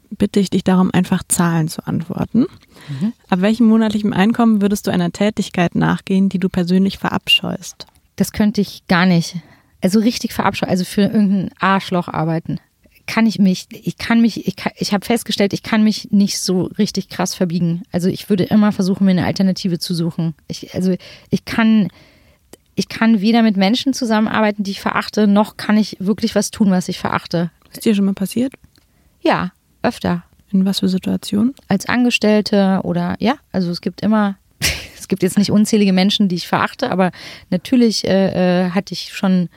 Bitte 0.09 0.39
ich 0.39 0.49
dich 0.49 0.63
darum, 0.63 0.89
einfach 0.91 1.23
Zahlen 1.27 1.67
zu 1.67 1.85
antworten. 1.85 2.45
Mhm. 2.87 3.13
Ab 3.27 3.41
welchem 3.41 3.67
monatlichen 3.67 4.13
Einkommen 4.13 4.61
würdest 4.61 4.87
du 4.87 4.91
einer 4.91 5.11
Tätigkeit 5.11 5.75
nachgehen, 5.75 6.29
die 6.29 6.39
du 6.39 6.47
persönlich 6.47 6.97
verabscheust? 6.97 7.87
Das 8.15 8.31
könnte 8.31 8.61
ich 8.61 8.87
gar 8.87 9.05
nicht. 9.05 9.35
Also 9.81 9.99
richtig 9.99 10.33
verabscheuen, 10.33 10.71
also 10.71 10.85
für 10.85 11.01
irgendein 11.01 11.51
Arschloch 11.59 12.07
arbeiten 12.07 12.59
kann 13.07 13.25
ich 13.25 13.39
mich, 13.39 13.67
ich 13.71 13.97
kann 13.97 14.21
mich, 14.21 14.47
ich, 14.47 14.55
ich 14.75 14.93
habe 14.93 15.05
festgestellt, 15.05 15.53
ich 15.53 15.63
kann 15.63 15.83
mich 15.83 16.11
nicht 16.11 16.39
so 16.39 16.63
richtig 16.77 17.09
krass 17.09 17.33
verbiegen. 17.33 17.83
Also 17.91 18.09
ich 18.09 18.29
würde 18.29 18.43
immer 18.43 18.71
versuchen, 18.71 19.05
mir 19.05 19.11
eine 19.11 19.25
Alternative 19.25 19.79
zu 19.79 19.95
suchen. 19.95 20.35
Ich, 20.47 20.75
also 20.75 20.95
ich 21.29 21.45
kann, 21.45 21.87
ich 22.75 22.89
kann 22.89 23.21
weder 23.21 23.41
mit 23.41 23.57
Menschen 23.57 23.93
zusammenarbeiten, 23.93 24.63
die 24.63 24.71
ich 24.71 24.81
verachte, 24.81 25.25
noch 25.25 25.57
kann 25.57 25.77
ich 25.77 25.97
wirklich 25.99 26.35
was 26.35 26.51
tun, 26.51 26.69
was 26.69 26.89
ich 26.89 26.99
verachte. 26.99 27.49
Ist 27.71 27.85
dir 27.85 27.95
schon 27.95 28.05
mal 28.05 28.13
passiert? 28.13 28.53
Ja, 29.21 29.51
öfter. 29.81 30.23
In 30.51 30.65
was 30.65 30.79
für 30.79 30.89
Situationen? 30.89 31.55
Als 31.67 31.87
Angestellte 31.87 32.81
oder 32.83 33.15
ja, 33.19 33.35
also 33.51 33.71
es 33.71 33.81
gibt 33.81 34.01
immer, 34.01 34.37
es 34.97 35.07
gibt 35.07 35.23
jetzt 35.23 35.37
nicht 35.37 35.51
unzählige 35.51 35.93
Menschen, 35.93 36.27
die 36.27 36.35
ich 36.35 36.47
verachte, 36.47 36.91
aber 36.91 37.11
natürlich 37.49 38.05
äh, 38.05 38.65
äh 38.65 38.71
hatte 38.71 38.93
ich 38.93 39.13
schon 39.13 39.49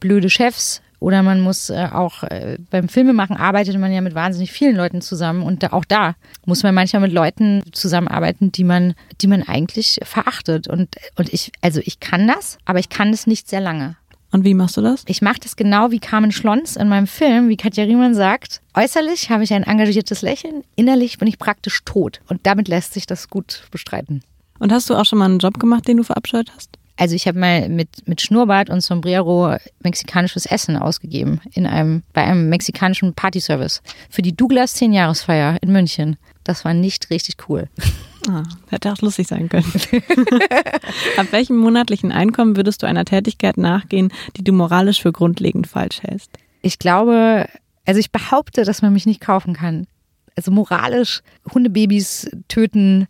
blöde 0.00 0.28
Chefs, 0.28 0.82
oder 0.98 1.22
man 1.22 1.40
muss 1.40 1.70
äh, 1.70 1.88
auch 1.92 2.22
äh, 2.24 2.58
beim 2.70 2.88
Filmemachen 2.88 3.36
arbeitet 3.36 3.78
man 3.78 3.92
ja 3.92 4.00
mit 4.00 4.14
wahnsinnig 4.14 4.52
vielen 4.52 4.76
Leuten 4.76 5.00
zusammen 5.00 5.42
und 5.42 5.62
da, 5.62 5.72
auch 5.72 5.84
da 5.84 6.14
muss 6.44 6.62
man 6.62 6.74
manchmal 6.74 7.02
mit 7.02 7.12
Leuten 7.12 7.62
zusammenarbeiten, 7.72 8.52
die 8.52 8.64
man, 8.64 8.94
die 9.20 9.26
man 9.26 9.42
eigentlich 9.42 10.00
verachtet. 10.02 10.68
Und, 10.68 10.96
und 11.16 11.32
ich, 11.32 11.52
also 11.60 11.80
ich 11.84 12.00
kann 12.00 12.26
das, 12.26 12.58
aber 12.64 12.78
ich 12.78 12.88
kann 12.88 13.10
das 13.10 13.26
nicht 13.26 13.48
sehr 13.48 13.60
lange. 13.60 13.96
Und 14.32 14.44
wie 14.44 14.54
machst 14.54 14.76
du 14.76 14.82
das? 14.82 15.04
Ich 15.06 15.22
mache 15.22 15.40
das 15.40 15.56
genau 15.56 15.90
wie 15.90 16.00
Carmen 16.00 16.32
Schlons 16.32 16.76
in 16.76 16.88
meinem 16.88 17.06
Film, 17.06 17.48
wie 17.48 17.56
Katja 17.56 17.84
Riemann 17.84 18.14
sagt. 18.14 18.60
Äußerlich 18.74 19.30
habe 19.30 19.44
ich 19.44 19.54
ein 19.54 19.62
engagiertes 19.62 20.22
Lächeln, 20.22 20.62
innerlich 20.74 21.18
bin 21.18 21.28
ich 21.28 21.38
praktisch 21.38 21.82
tot. 21.84 22.20
Und 22.28 22.46
damit 22.46 22.68
lässt 22.68 22.92
sich 22.92 23.06
das 23.06 23.30
gut 23.30 23.62
bestreiten. 23.70 24.22
Und 24.58 24.72
hast 24.72 24.90
du 24.90 24.94
auch 24.94 25.04
schon 25.04 25.18
mal 25.18 25.26
einen 25.26 25.38
Job 25.38 25.58
gemacht, 25.58 25.86
den 25.86 25.98
du 25.98 26.02
verabscheut 26.02 26.50
hast? 26.54 26.76
Also 26.96 27.14
ich 27.14 27.28
habe 27.28 27.38
mal 27.38 27.68
mit, 27.68 28.08
mit 28.08 28.22
Schnurrbart 28.22 28.70
und 28.70 28.80
Sombrero 28.80 29.56
mexikanisches 29.82 30.46
Essen 30.46 30.76
ausgegeben 30.76 31.40
in 31.52 31.66
einem, 31.66 32.02
bei 32.12 32.24
einem 32.24 32.48
mexikanischen 32.48 33.12
Partyservice 33.14 33.82
für 34.08 34.22
die 34.22 34.34
Douglas 34.34 34.76
10-Jahresfeier 34.80 35.58
in 35.60 35.72
München. 35.72 36.16
Das 36.44 36.64
war 36.64 36.74
nicht 36.74 37.10
richtig 37.10 37.36
cool. 37.48 37.68
Ah, 38.28 38.42
hätte 38.70 38.92
auch 38.92 39.00
lustig 39.02 39.28
sein 39.28 39.48
können. 39.48 39.72
Ab 41.16 41.26
welchem 41.30 41.58
monatlichen 41.58 42.10
Einkommen 42.10 42.56
würdest 42.56 42.82
du 42.82 42.88
einer 42.88 43.04
Tätigkeit 43.04 43.56
nachgehen, 43.56 44.12
die 44.36 44.42
du 44.42 44.50
moralisch 44.50 45.00
für 45.00 45.12
grundlegend 45.12 45.68
falsch 45.68 46.02
hältst? 46.02 46.30
Ich 46.60 46.80
glaube, 46.80 47.46
also 47.84 48.00
ich 48.00 48.10
behaupte, 48.10 48.64
dass 48.64 48.82
man 48.82 48.92
mich 48.92 49.06
nicht 49.06 49.20
kaufen 49.20 49.54
kann. 49.54 49.86
Also 50.34 50.50
moralisch 50.50 51.22
Hundebabys 51.54 52.28
töten, 52.48 53.06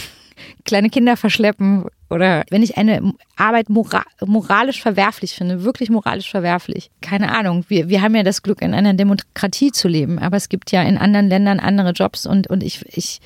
kleine 0.64 0.88
Kinder 0.88 1.16
verschleppen 1.16 1.86
oder 2.14 2.44
wenn 2.50 2.62
ich 2.62 2.78
eine 2.78 3.12
Arbeit 3.36 3.68
mora 3.68 4.04
moralisch 4.24 4.80
verwerflich 4.80 5.34
finde, 5.34 5.64
wirklich 5.64 5.90
moralisch 5.90 6.30
verwerflich. 6.30 6.90
Keine 7.00 7.36
Ahnung. 7.36 7.64
Wir, 7.68 7.88
wir 7.88 8.02
haben 8.02 8.14
ja 8.14 8.22
das 8.22 8.42
Glück, 8.42 8.62
in 8.62 8.72
einer 8.72 8.94
Demokratie 8.94 9.72
zu 9.72 9.88
leben, 9.88 10.18
aber 10.18 10.36
es 10.36 10.48
gibt 10.48 10.70
ja 10.70 10.82
in 10.82 10.96
anderen 10.96 11.28
Ländern 11.28 11.60
andere 11.60 11.90
Jobs 11.90 12.26
und, 12.26 12.46
und 12.46 12.62
ich, 12.62 12.84
ich, 12.96 13.20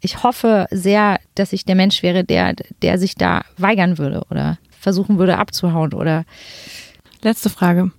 ich 0.00 0.22
hoffe 0.22 0.66
sehr, 0.70 1.18
dass 1.34 1.52
ich 1.52 1.64
der 1.64 1.74
Mensch 1.74 2.02
wäre, 2.02 2.24
der, 2.24 2.54
der 2.82 2.98
sich 2.98 3.14
da 3.14 3.42
weigern 3.56 3.98
würde 3.98 4.22
oder 4.30 4.58
versuchen 4.78 5.18
würde 5.18 5.38
abzuhauen 5.38 5.94
oder. 5.94 6.24
Letzte 7.22 7.48
Frage. 7.48 7.90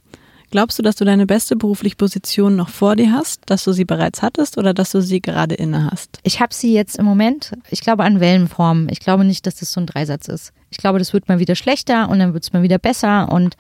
Glaubst 0.56 0.80
du, 0.80 0.84
dass 0.84 0.96
du 0.96 1.04
deine 1.04 1.26
beste 1.26 1.58
berufliche 1.58 1.98
Position 1.98 2.56
noch 2.56 2.70
vor 2.70 2.96
dir 2.96 3.12
hast, 3.12 3.42
dass 3.48 3.66
du 3.66 3.74
sie 3.74 3.84
bereits 3.84 4.22
hattest 4.22 4.58
oder 4.58 4.74
dass 4.74 4.92
du 4.94 5.02
sie 5.02 5.20
gerade 5.20 5.54
inne 5.54 5.92
hast? 5.92 6.20
Ich 6.24 6.40
habe 6.40 6.54
sie 6.54 6.74
jetzt 6.74 6.98
im 6.98 7.04
Moment, 7.04 7.52
ich 7.72 7.82
glaube 7.82 8.06
an 8.06 8.22
Wellenformen. 8.22 8.88
Ich 8.90 9.02
glaube 9.02 9.26
nicht, 9.26 9.46
dass 9.46 9.56
das 9.56 9.74
so 9.74 9.82
ein 9.82 9.86
Dreisatz 9.86 10.30
ist. 10.30 10.54
Ich 10.70 10.78
glaube, 10.78 10.98
das 10.98 11.12
wird 11.12 11.28
mal 11.28 11.40
wieder 11.40 11.56
schlechter 11.56 12.08
und 12.08 12.20
dann 12.20 12.34
wird 12.34 12.46
es 12.46 12.54
mal 12.54 12.64
wieder 12.64 12.78
besser 12.78 13.30
und 13.34 13.58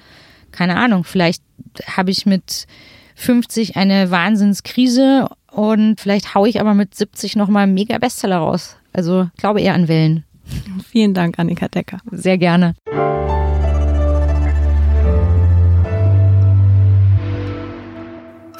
keine 0.53 0.77
Ahnung, 0.77 1.03
vielleicht 1.03 1.43
habe 1.86 2.12
ich 2.12 2.25
mit 2.25 2.65
50 3.15 3.75
eine 3.75 4.10
Wahnsinnskrise 4.10 5.27
und 5.51 5.99
vielleicht 5.99 6.34
haue 6.34 6.47
ich 6.47 6.62
aber 6.62 6.75
mit 6.75 6.95
70 6.95 7.36
nochmal 7.36 7.67
mega 7.67 7.97
Bestseller 7.97 8.38
raus. 8.38 8.77
Also 8.93 9.29
glaube 9.36 9.60
eher 9.60 9.73
an 9.73 9.89
Wellen. 9.89 10.23
Vielen 10.89 11.13
Dank, 11.13 11.39
Annika 11.39 11.67
Decker. 11.67 11.97
Sehr 12.10 12.38
gerne. 12.38 12.73